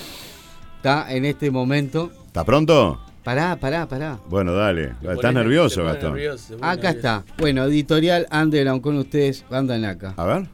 [0.78, 1.14] ¿está?
[1.14, 2.12] En este momento.
[2.28, 3.02] ¿Está pronto?
[3.28, 4.20] Pará, pará, pará.
[4.30, 4.94] Bueno, dale.
[5.02, 6.18] Estás nervioso, Gastón.
[6.62, 7.26] acá está.
[7.38, 10.14] Bueno, editorial Underground con ustedes, andan acá.
[10.16, 10.48] A ver.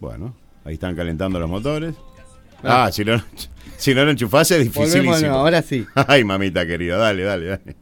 [0.00, 1.94] Bueno, ahí están calentando los motores.
[2.62, 3.22] Ah, ah si, no,
[3.76, 5.34] si no lo enchufás es dificilísimo.
[5.34, 5.84] ahora sí.
[5.94, 7.76] Ay, mamita querida, dale, dale, dale.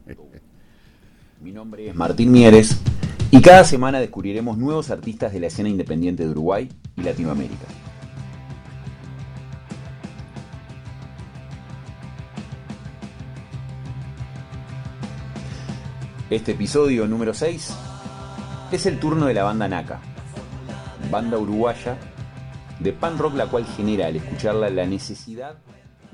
[1.39, 2.81] Mi nombre es Martín Mieres
[3.31, 6.67] y cada semana descubriremos nuevos artistas de la escena independiente de Uruguay
[6.97, 7.67] y Latinoamérica.
[16.29, 17.73] Este episodio número 6
[18.73, 20.01] es el turno de la banda Naka,
[21.09, 21.97] banda uruguaya
[22.79, 25.55] de pan rock la cual genera al escucharla la necesidad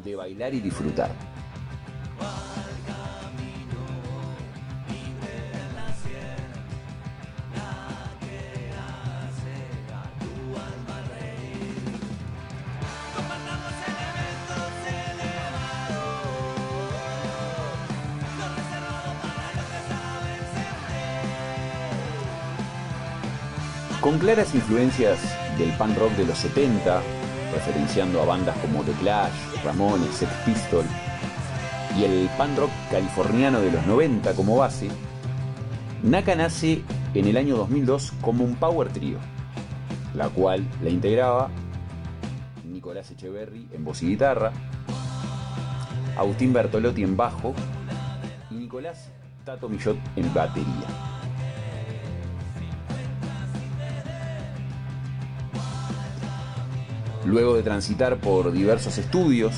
[0.04, 1.10] de bailar y disfrutar.
[24.04, 25.18] Con claras influencias
[25.58, 27.02] del punk rock de los 70,
[27.54, 29.32] referenciando a bandas como The Clash,
[29.64, 30.90] Ramones, Sex Pistols,
[31.98, 34.90] y el punk rock californiano de los 90 como base,
[36.04, 36.82] Naka nace
[37.14, 39.20] en el año 2002 como un power trio,
[40.14, 41.50] la cual la integraba
[42.66, 44.52] Nicolás Echeverry en voz y guitarra,
[46.18, 47.54] Agustín Bertolotti en bajo
[48.52, 49.12] y Nicolás
[49.46, 51.13] Tato Millot en batería.
[57.26, 59.54] Luego de transitar por diversos estudios,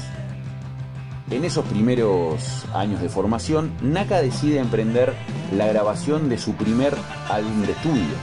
[1.32, 5.16] En esos primeros años de formación, Naka decide emprender
[5.52, 6.94] la grabación de su primer
[7.30, 8.14] álbum de estudio,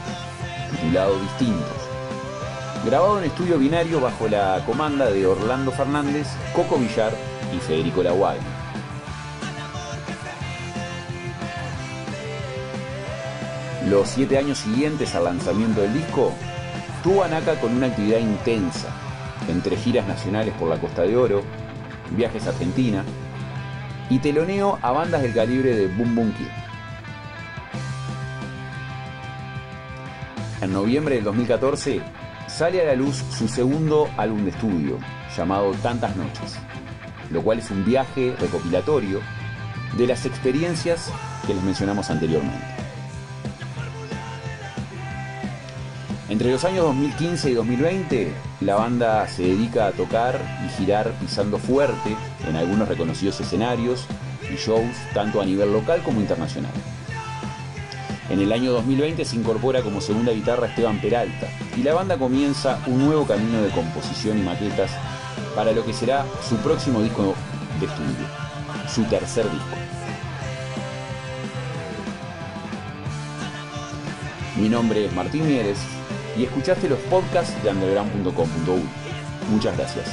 [0.71, 1.83] titulado Distintos.
[2.87, 7.13] Grabado en estudio binario bajo la comanda de Orlando Fernández, Coco Villar
[7.53, 8.39] y Federico Laguay.
[13.89, 16.33] Los siete años siguientes al lanzamiento del disco,
[17.03, 18.89] tuvo a Naka con una actividad intensa,
[19.49, 21.43] entre giras nacionales por la Costa de Oro,
[22.11, 23.05] viajes a Argentina
[24.11, 26.47] y teloneo a bandas del calibre de Boom Boom Kid.
[30.61, 32.01] En noviembre del 2014
[32.47, 34.99] sale a la luz su segundo álbum de estudio,
[35.37, 36.57] llamado Tantas Noches,
[37.31, 39.21] lo cual es un viaje recopilatorio
[39.97, 41.11] de las experiencias
[41.47, 42.82] que les mencionamos anteriormente.
[46.33, 48.33] Entre los años 2015 y 2020,
[48.63, 52.17] la banda se dedica a tocar y girar pisando fuerte
[52.49, 54.07] en algunos reconocidos escenarios
[54.51, 56.73] y shows tanto a nivel local como internacional.
[58.31, 62.79] En el año 2020 se incorpora como segunda guitarra Esteban Peralta y la banda comienza
[62.87, 64.91] un nuevo camino de composición y maquetas
[65.55, 67.35] para lo que será su próximo disco
[67.79, 68.27] de estudio,
[68.89, 69.77] su tercer disco.
[74.57, 75.79] Mi nombre es Martín Mieres
[76.37, 78.83] y escuchaste los podcasts de underground.com.uy.
[79.51, 80.07] Muchas gracias.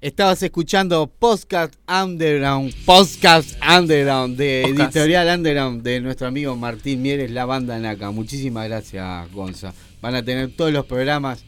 [0.00, 7.44] Estabas escuchando Podcast Underground, Podcast Underground de Editorial Underground de nuestro amigo Martín Mieres, la
[7.44, 8.10] banda Naka.
[8.10, 9.74] Muchísimas gracias, Gonza.
[10.00, 11.44] Van a tener todos los programas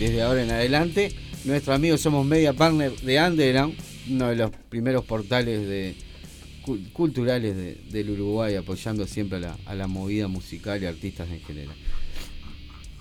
[0.00, 1.14] desde ahora en adelante.
[1.44, 3.76] Nuestros amigos somos media partner de Underground,
[4.10, 5.94] uno de los primeros portales de,
[6.92, 7.56] culturales
[7.90, 11.76] del Uruguay, apoyando siempre a la, movida musical y artistas en general.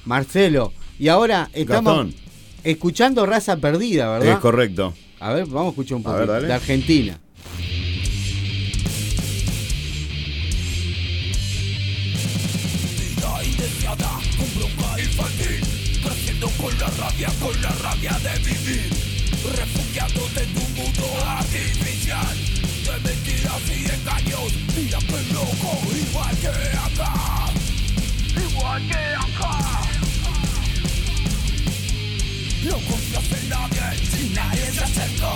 [0.05, 2.07] Marcelo, y ahora estamos
[2.63, 4.33] escuchando Raza Perdida, ¿verdad?
[4.33, 4.93] Es correcto.
[5.19, 7.19] A ver, vamos a escuchar un poco de Argentina.
[16.57, 18.89] con la rabia, con la rabia de vivir,
[20.55, 22.52] un mundo artificial
[22.83, 27.13] de mentiras y engaños Mira que loco, igual que acá
[28.35, 29.81] Igual que acá
[32.63, 35.35] No confías en nadie si nadie se acercó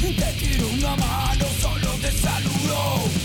[0.00, 3.21] Te tiro una mano, solo te saludo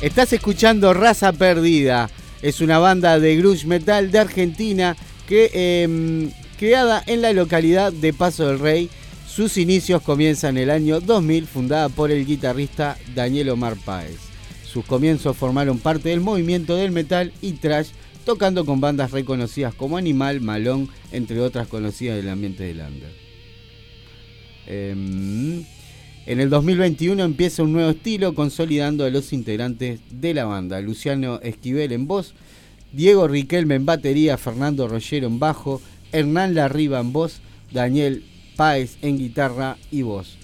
[0.00, 2.08] Estás escuchando Raza Perdida.
[2.40, 4.96] Es una banda de grunge metal de Argentina
[5.28, 8.88] que em, creada en la localidad de Paso del Rey.
[9.28, 14.16] Sus inicios comienzan en el año 2000, fundada por el guitarrista Daniel Omar Páez.
[14.64, 17.88] Sus comienzos formaron parte del movimiento del metal y trash,
[18.24, 23.12] tocando con bandas reconocidas como Animal, Malón, entre otras conocidas del ambiente del under.
[24.66, 25.62] Em,
[26.30, 30.80] en el 2021 empieza un nuevo estilo consolidando a los integrantes de la banda.
[30.80, 32.34] Luciano Esquivel en voz,
[32.92, 35.82] Diego Riquelme en batería, Fernando Rollero en bajo,
[36.12, 37.40] Hernán Larriba en voz,
[37.72, 38.22] Daniel
[38.54, 40.36] Páez en guitarra y voz.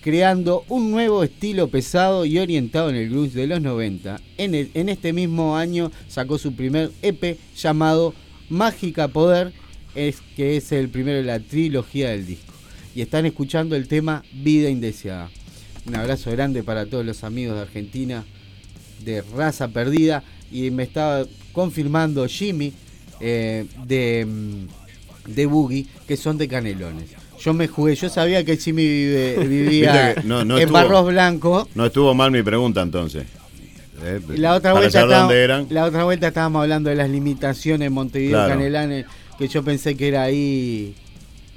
[0.00, 4.18] Creando un nuevo estilo pesado y orientado en el grunge de los 90.
[4.38, 8.14] En, en este mismo año sacó su primer EP llamado
[8.48, 9.52] Mágica Poder,
[9.94, 12.51] es, que es el primero de la trilogía del disco
[12.94, 15.30] y están escuchando el tema Vida Indeseada.
[15.86, 18.24] Un abrazo grande para todos los amigos de Argentina
[19.04, 22.72] de Raza Perdida y me estaba confirmando Jimmy
[23.20, 27.10] eh, de, mm, de Boogie que son de Canelones.
[27.40, 28.82] Yo me jugué, yo sabía que Jimmy
[29.48, 31.68] vivía en Barros Blanco.
[31.74, 33.24] No estuvo mal mi pregunta entonces.
[34.04, 35.06] Eh, la, otra vuelta
[35.70, 39.06] la otra vuelta estábamos hablando de las limitaciones en Montevideo Canelones,
[39.38, 40.94] que yo pensé que era ahí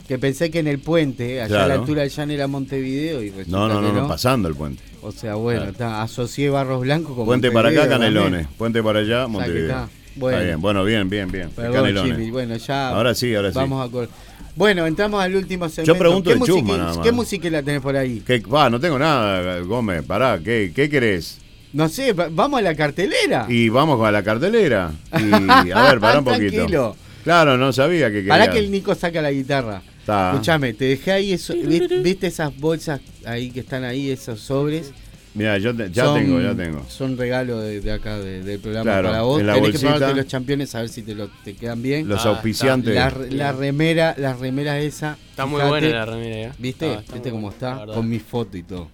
[0.07, 3.31] que pensé que en el puente, allá a la altura del Llano era Montevideo y
[3.47, 4.83] No, no, no, no, pasando el puente.
[5.01, 8.47] O sea, bueno, está, asocié Barros Blancos con Puente para acá, Canelones.
[8.57, 9.89] Puente para allá, Montevideo.
[10.15, 10.43] Bueno.
[10.43, 11.49] bien, bueno, bien, bien, bien.
[11.55, 12.31] Canelones.
[12.31, 12.89] bueno, ya.
[12.89, 13.57] Ahora sí, ahora sí.
[13.57, 14.07] Vamos a
[14.55, 15.93] bueno, entramos al último segmento.
[15.93, 18.23] Yo pregunto ¿Qué, música, ¿Qué música la tenés por ahí?
[18.51, 20.03] Va, no tengo nada, Gómez.
[20.03, 21.39] Pará, ¿qué, qué querés?
[21.73, 23.47] No sé, vamos a la cartelera.
[23.49, 24.93] Y vamos a la cartelera.
[25.11, 26.55] Y a ver, pará un poquito.
[26.55, 26.95] Tranquilo.
[27.25, 28.29] Claro, no sabía que quería.
[28.29, 29.81] Para que el Nico saca la guitarra.
[30.07, 34.93] Escúchame, te dejé ahí eso, ¿viste esas bolsas ahí que están ahí, esos sobres?
[35.33, 36.85] Mira, yo ya tengo, ya tengo.
[36.87, 39.39] Son regalos de, acá, del programa para vos.
[39.39, 42.07] Tenés que probarte los campeones a ver si te, lo, te quedan bien.
[42.07, 42.95] Los ah, auspiciantes.
[42.95, 45.17] La, remera, la remera esa.
[45.29, 46.51] Está muy buena la remera, ¿eh?
[46.57, 46.89] ¿Viste?
[46.89, 47.85] Ah, ¿Viste cómo está?
[47.85, 48.89] Con mi foto y todo.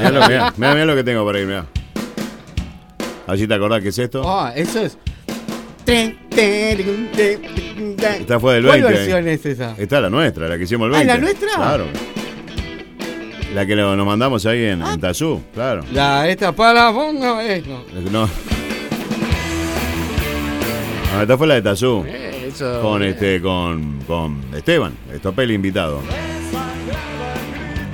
[0.00, 1.66] Mira, mira, lo que tengo para ir, mira.
[3.26, 4.22] A ver si te acordás qué es esto.
[4.26, 4.96] Ah, eso es
[8.20, 8.82] esta fue del 20.
[8.82, 9.74] ¿Cuál versión es esa?
[9.78, 11.10] Esta es la nuestra, la que hicimos el 20.
[11.10, 11.48] ¿Ah, la nuestra?
[11.54, 11.86] Claro.
[13.54, 14.96] La que nos mandamos ahí en, ah.
[15.00, 15.84] Tazú, claro.
[15.92, 17.64] La esta para fondo es.
[17.66, 17.84] No.
[18.10, 18.28] no.
[21.22, 22.04] esta fue la de Tazú.
[22.06, 22.52] Eh,
[22.82, 26.00] con este, con, con Esteban, Estopel invitado.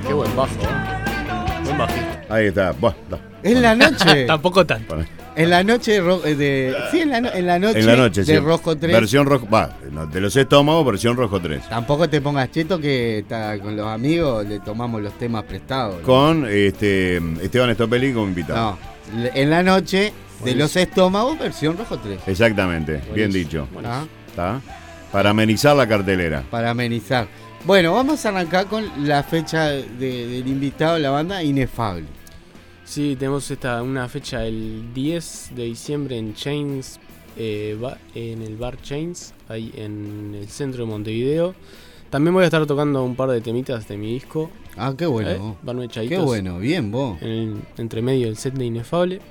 [0.07, 1.63] Qué buen bajo, ¿eh?
[1.63, 2.07] Buen bajito.
[2.29, 2.71] Ahí está.
[2.71, 2.93] Buah,
[3.43, 4.25] En la noche.
[4.27, 4.97] Tampoco tanto.
[5.35, 6.75] En la noche eh, de.
[6.91, 8.91] Sí, en la, en la noche, en la noche de Rojo 3.
[8.91, 9.47] Versión Rojo.
[9.49, 9.75] Va,
[10.11, 11.69] de los estómagos, versión Rojo 3.
[11.69, 13.25] Tampoco te pongas cheto que
[13.61, 16.01] con los amigos le tomamos los temas prestados.
[16.01, 18.77] Con este Esteban Estopeli como invitado.
[19.13, 20.13] No, en la noche
[20.43, 22.19] de los estómagos, versión Rojo 3.
[22.27, 23.67] Exactamente, bien dicho.
[24.27, 24.59] ¿Está?
[25.11, 26.43] Para amenizar la cartelera.
[26.49, 27.27] Para amenizar.
[27.65, 32.05] Bueno, vamos a arrancar con la fecha del invitado de la banda Inefable.
[32.91, 36.99] Sí, tenemos esta una fecha el 10 de diciembre en Chains,
[37.37, 37.79] eh,
[38.15, 41.55] en el bar Chains, ahí en el centro de Montevideo.
[42.09, 44.49] También voy a estar tocando un par de temitas de mi disco.
[44.75, 45.57] Ah, qué bueno.
[45.69, 46.07] ¿Eh?
[46.09, 47.17] Qué bueno, bien vos.
[47.21, 49.21] En entre medio del set de Inefable.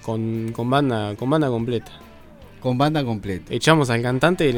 [0.00, 1.92] Con, con, banda, con banda completa.
[2.60, 3.52] Con banda completa.
[3.54, 4.52] Echamos al cantante,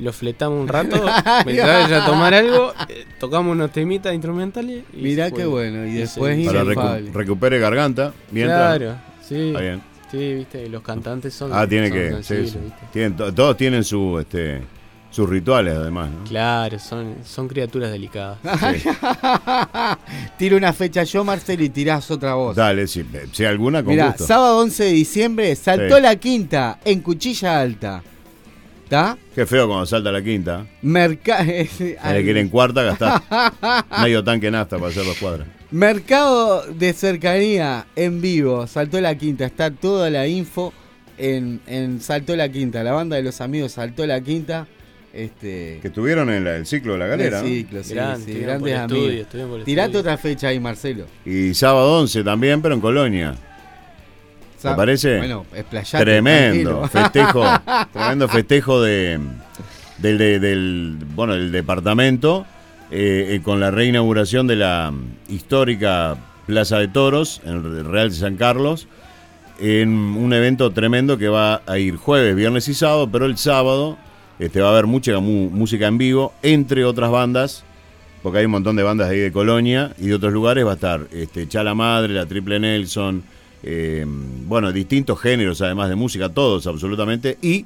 [0.00, 0.96] lo fletamos un rato,
[1.46, 4.84] me a tomar algo, eh, tocamos unos temitas instrumentales.
[4.92, 8.78] Y Mirá qué bueno, y después Para recupere garganta, mientras.
[8.78, 9.48] Claro, sí.
[9.48, 9.82] Está bien.
[10.10, 11.50] Sí, viste, los cantantes son.
[11.52, 12.16] Ah, tiene que.
[12.92, 14.18] Tienen, todos tienen su.
[14.20, 14.62] este
[15.16, 16.10] sus rituales, además.
[16.10, 16.24] ¿no?
[16.24, 18.36] Claro, son, son criaturas delicadas.
[20.38, 22.54] Tira una fecha yo, Marcelo, y tirás otra voz.
[22.54, 23.02] Dale, si,
[23.32, 28.02] si alguna con Mira, sábado 11 de diciembre saltó la quinta en Cuchilla Alta.
[28.84, 29.16] ¿Está?
[29.34, 30.66] Qué feo cuando salta la quinta.
[30.82, 31.44] Mercado.
[31.44, 33.22] Le quieren cuarta gastar.
[34.02, 35.48] Medio tanque nasta para hacer los cuadras.
[35.70, 38.66] Mercado de cercanía en vivo.
[38.66, 39.46] Saltó la quinta.
[39.46, 40.74] Está toda la info
[41.16, 42.84] en, en Saltó la quinta.
[42.84, 44.68] La banda de los amigos Saltó la quinta.
[45.16, 47.40] Este, que estuvieron en el ciclo de la galera.
[47.40, 47.94] El ciclo, sí,
[48.24, 49.64] sí, grandes amigos.
[49.64, 51.06] Tirate otra fecha ahí, Marcelo.
[51.24, 53.34] Y sábado 11 también, pero en Colonia.
[54.60, 55.18] ¿Te parece?
[55.18, 55.46] Bueno,
[55.90, 57.44] Tremendo festejo,
[57.92, 59.18] tremendo festejo de,
[59.98, 62.44] del, del, bueno, del departamento
[62.90, 64.92] eh, eh, con la reinauguración de la
[65.28, 66.16] histórica
[66.46, 68.86] Plaza de Toros en el Real de San Carlos
[69.58, 73.96] en un evento tremendo que va a ir jueves, viernes y sábado, pero el sábado
[74.38, 77.64] este, va a haber mucha música en vivo, entre otras bandas,
[78.22, 80.66] porque hay un montón de bandas ahí de Colonia y de otros lugares.
[80.66, 83.22] Va a estar este, Chala Madre, la Triple Nelson,
[83.62, 87.64] eh, bueno, distintos géneros además de música, todos absolutamente, y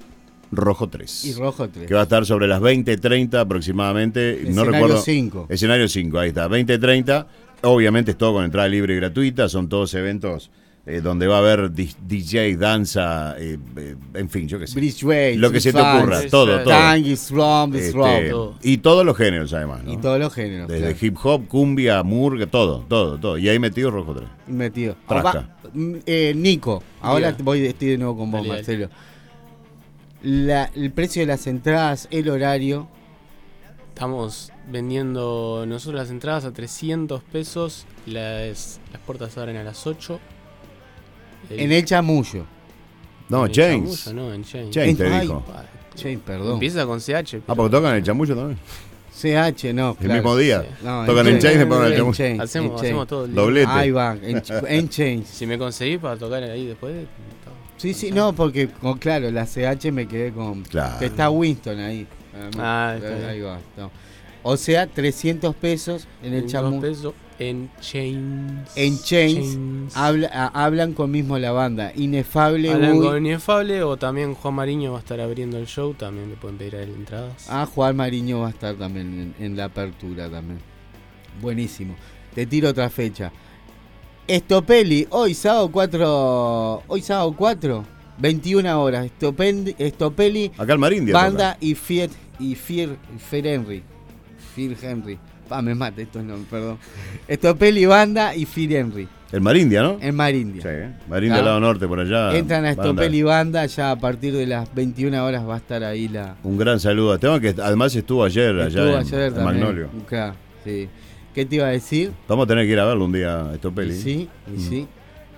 [0.53, 1.25] Rojo 3.
[1.27, 1.87] Y Rojo 3.
[1.87, 4.33] Que va a estar sobre las 20.30 aproximadamente.
[4.35, 5.01] Escenario no recuerdo.
[5.01, 5.47] 5.
[5.49, 6.49] Escenario 5, ahí está.
[6.49, 7.27] 20.30.
[7.63, 9.49] Obviamente es todo con entrada libre y gratuita.
[9.49, 10.51] Son todos eventos
[10.87, 14.75] eh, donde va a haber DJ, danza, eh, eh, en fin, yo qué sé.
[14.75, 16.95] Bridgeway, Lo que se te ocurra, todo, todo.
[16.95, 18.55] Este, Rom.
[18.63, 19.93] y todos los géneros además, ¿no?
[19.93, 20.69] Y todos los géneros.
[20.69, 21.07] Desde claro.
[21.07, 23.39] hip hop, cumbia, murga, todo, todo, todo.
[23.39, 24.29] Y ahí metido Rojo 3.
[24.47, 24.97] metido.
[25.07, 25.57] Trasca.
[25.73, 27.45] Mm, eh, Nico, ahora Diga.
[27.45, 28.61] voy, estoy de nuevo con vos, Dale, dale.
[28.63, 28.91] Marcelo.
[30.23, 32.89] La- el precio de las entradas, el horario,
[33.91, 37.85] Estamos vendiendo nosotros las entradas a 300 pesos.
[38.07, 40.19] Las, las puertas abren a las 8.
[41.51, 42.45] En el chamullo.
[43.29, 44.05] No, en James.
[44.05, 44.71] Chamullo, no, en James.
[44.75, 45.45] James te Ay, dijo.
[45.55, 45.65] Ah,
[45.95, 46.55] Che, perdón.
[46.55, 47.11] Empieza con CH.
[47.11, 48.59] Ah, pero porque tocan el chamullo también.
[49.13, 49.91] CH, no.
[49.91, 50.15] El claro.
[50.15, 50.65] mismo día.
[50.83, 52.17] No, Tocan en Chains, después al en chamullo.
[52.17, 53.43] Chains, Hacemos, en hacemos todo el día.
[53.43, 53.71] Doblete.
[53.71, 55.29] Ahí va, en, ch- en Chains.
[55.29, 57.07] Si me conseguís para tocar ahí después.
[57.77, 60.63] Sí, sí, no, porque, con, claro, la CH me quedé con.
[60.63, 60.99] Claro.
[60.99, 62.07] Que está Winston ahí.
[62.59, 63.25] Ah, está bien.
[63.29, 63.59] ahí va.
[63.77, 63.91] no.
[64.43, 66.81] O sea, 300 pesos en el 200 chamullo.
[66.81, 68.71] pesos en Chains.
[68.77, 71.93] En Chains, Habla, a- hablan con mismo la banda.
[71.97, 75.95] Inefable, Hablan con Inefable o también Juan Mariño va a estar abriendo el show.
[75.95, 77.47] También le pueden pedir a él entradas.
[77.49, 80.59] Ah, Juan Mariño va a estar también en, en la apertura también.
[81.41, 81.97] Buenísimo.
[82.35, 83.33] Te tiro otra fecha.
[84.27, 87.85] Estopeli, hoy sábado 4, hoy sábado 4,
[88.19, 89.07] 21 horas.
[89.07, 91.15] Estopen- Estopeli, Acá el Marindia.
[91.15, 92.97] banda y Fier y Fier,
[93.31, 93.47] Fier
[94.55, 95.19] Fier Henry.
[95.49, 96.79] Pa, me mate estos nombres, perdón.
[97.27, 99.09] Estopeli, banda y Fier Henry.
[99.33, 99.99] El Marindia, ¿no?
[100.01, 100.63] En Marindia.
[100.63, 100.91] Sí, ¿eh?
[101.09, 101.41] Marindia Ah.
[101.41, 102.37] al lado norte, por allá.
[102.37, 102.83] Entran a Banda.
[102.83, 106.59] Estopeli Banda, ya a partir de las 21 horas va a estar ahí la, Un
[106.59, 109.45] gran saludo a Esteban, que además estuvo ayer allá Estuvo en, ayer en también.
[109.61, 109.89] Magnolio.
[110.07, 110.89] Claro, sí.
[111.33, 112.11] ¿Qué te iba a decir?
[112.27, 113.95] Vamos a tener que ir a verlo un día a Estopeli.
[113.95, 114.69] Y sí, y Mm.
[114.69, 114.89] sí.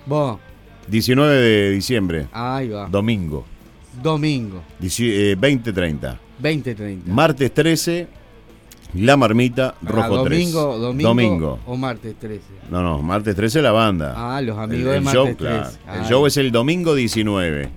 [0.07, 0.39] Vos,
[0.87, 2.87] 19 de diciembre, ahí va.
[2.87, 3.45] domingo,
[4.01, 6.17] Domingo, eh, 20.30.
[6.41, 7.03] 20.30.
[7.11, 8.07] Martes 13,
[8.95, 10.51] La Marmita, Ah, Rojo 3.
[10.53, 11.59] domingo, domingo, Domingo.
[11.65, 12.43] o martes 13.
[12.69, 14.13] No, no, martes 13 la banda.
[14.15, 15.63] Ah, los el, amigos de el martes show, claro.
[15.63, 15.79] 13.
[15.93, 17.69] El Ah, show es el domingo 19.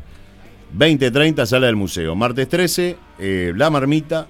[0.76, 2.14] 20.30 sala del museo.
[2.14, 4.26] Martes 13, eh, La Marmita,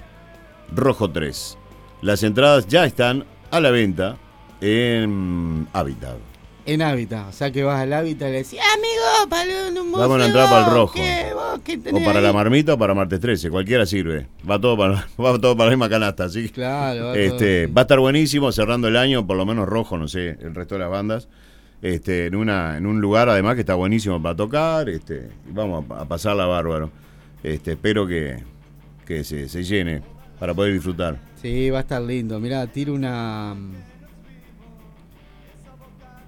[0.75, 1.59] Rojo 3.
[2.03, 4.17] Las entradas ya están a la venta
[4.61, 6.17] en Habitat.
[6.67, 9.83] En Hábitat, o sea que vas al Hábitat y le decís, amigo, para un una
[10.09, 10.95] museo, entrada para el rojo.
[10.95, 11.31] ¿qué?
[11.33, 14.27] ¿Vos qué O para ahí?" la marmita o para martes 13, cualquiera sirve.
[14.49, 17.75] Va todo para, va todo para la misma canasta, así que, Claro, va este, todo.
[17.75, 20.75] va a estar buenísimo cerrando el año, por lo menos rojo, no sé, el resto
[20.75, 21.29] de las bandas.
[21.83, 26.01] Este, en una, en un lugar además que está buenísimo para tocar, este, vamos a,
[26.01, 26.91] a pasarla bárbaro.
[27.43, 28.43] Este, espero que,
[29.07, 30.03] que se, se llene
[30.41, 31.17] para poder disfrutar.
[31.41, 32.41] Sí, va a estar lindo.
[32.41, 33.55] Mirá, tiro una.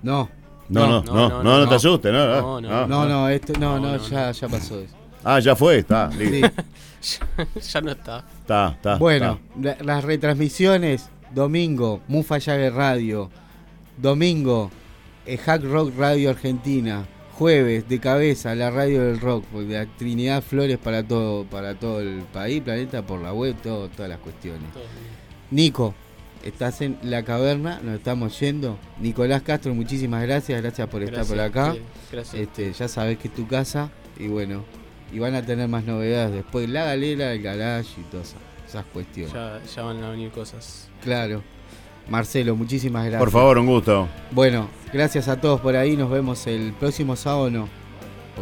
[0.03, 0.29] No.
[0.70, 3.79] No, no, no, no, no, te asustes, no, No, no, no, No, no, esto, no,
[3.79, 4.95] No, no, no, ya, ya pasó eso.
[5.25, 6.19] Ah, ya fue, está, Sí.
[6.31, 7.27] listo.
[7.73, 8.25] ya no está.
[8.43, 8.97] está, está.
[8.99, 9.77] Bueno, está.
[9.85, 13.31] la- las retransmisiones, domingo, Mufa Jagger Radio,
[13.97, 14.70] domingo,
[15.27, 20.43] eh, Hack Rock Radio Argentina, jueves, de cabeza, la radio del rock, porque la Trinidad
[20.43, 24.69] Flores para todo, para todo el país, planeta, por la web, todo, todas las cuestiones.
[25.51, 25.95] Nico,
[26.44, 28.78] estás en la caverna, nos estamos yendo.
[29.01, 31.69] Nicolás Castro, muchísimas gracias, gracias por estar por acá.
[31.69, 32.43] ustedes, Gracias.
[32.43, 34.65] Este, ya sabes que es tu casa y bueno,
[35.12, 38.85] y van a tener más novedades después, la galera, el garage y todas esas, esas
[38.86, 39.32] cuestiones.
[39.32, 40.89] Ya, ya van a venir cosas.
[41.02, 41.43] Claro.
[42.09, 43.20] Marcelo, muchísimas gracias.
[43.20, 44.09] Por favor, un gusto.
[44.31, 47.69] Bueno, gracias a todos por ahí, nos vemos el próximo sábado no.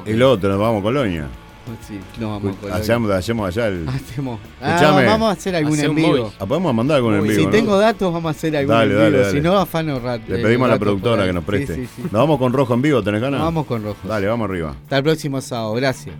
[0.04, 1.26] El otro, nos vamos a Colonia.
[1.86, 2.76] Sí, nos vamos a.
[2.76, 3.88] Hacemos, hacemos allá el.
[3.88, 4.40] Hacemos.
[4.60, 6.32] Ah, vamos a hacer algún en vivo.
[6.38, 7.34] Ah, podemos mandar algún en vivo.
[7.34, 7.50] Si ¿no?
[7.50, 9.22] tengo datos, vamos a hacer algún Dale, en dale, vivo.
[9.22, 9.32] dale.
[9.36, 10.28] Si no, afano rat.
[10.28, 11.74] Le eh, pedimos a la rato productora que nos Sí, preste.
[11.74, 12.02] sí, sí.
[12.02, 13.38] Nos vamos con rojo en vivo, ¿tenés ganas?
[13.40, 14.08] Nos vamos con rojo.
[14.08, 14.74] Dale, vamos arriba.
[14.82, 15.74] Hasta el próximo sábado.
[15.74, 16.14] Gracias.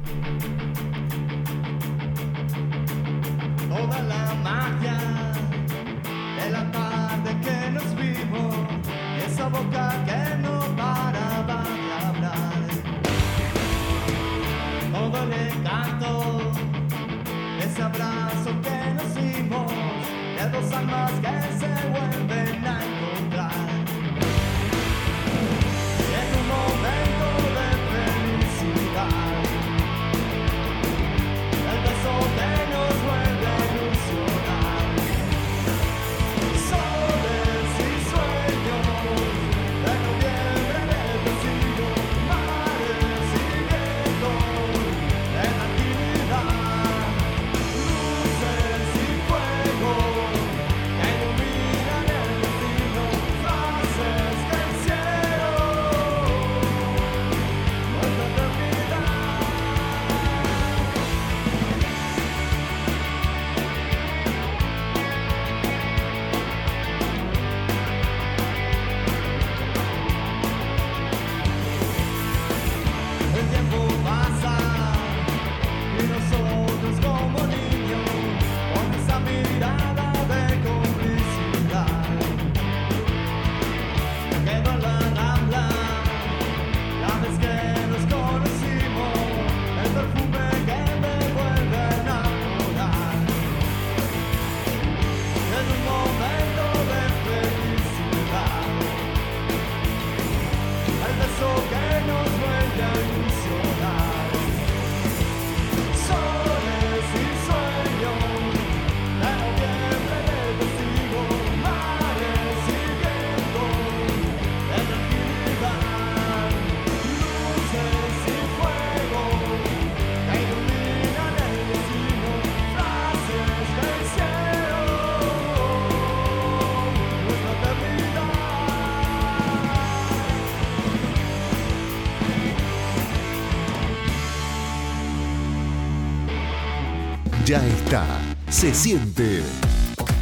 [138.77, 139.41] Siente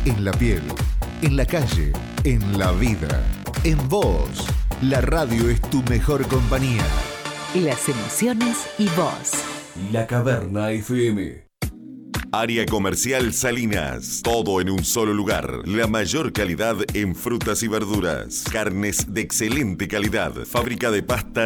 [0.05, 0.63] en la piel,
[1.23, 3.21] en la calle, en la vida,
[3.65, 4.47] en vos.
[4.81, 6.87] La radio es tu mejor compañía.
[7.57, 9.33] Las emociones y vos.
[9.91, 11.45] La Caverna FM.
[12.37, 14.21] Área Comercial Salinas.
[14.23, 15.67] Todo en un solo lugar.
[15.67, 18.45] La mayor calidad en frutas y verduras.
[18.53, 20.33] Carnes de excelente calidad.
[20.45, 21.43] Fábrica de pasta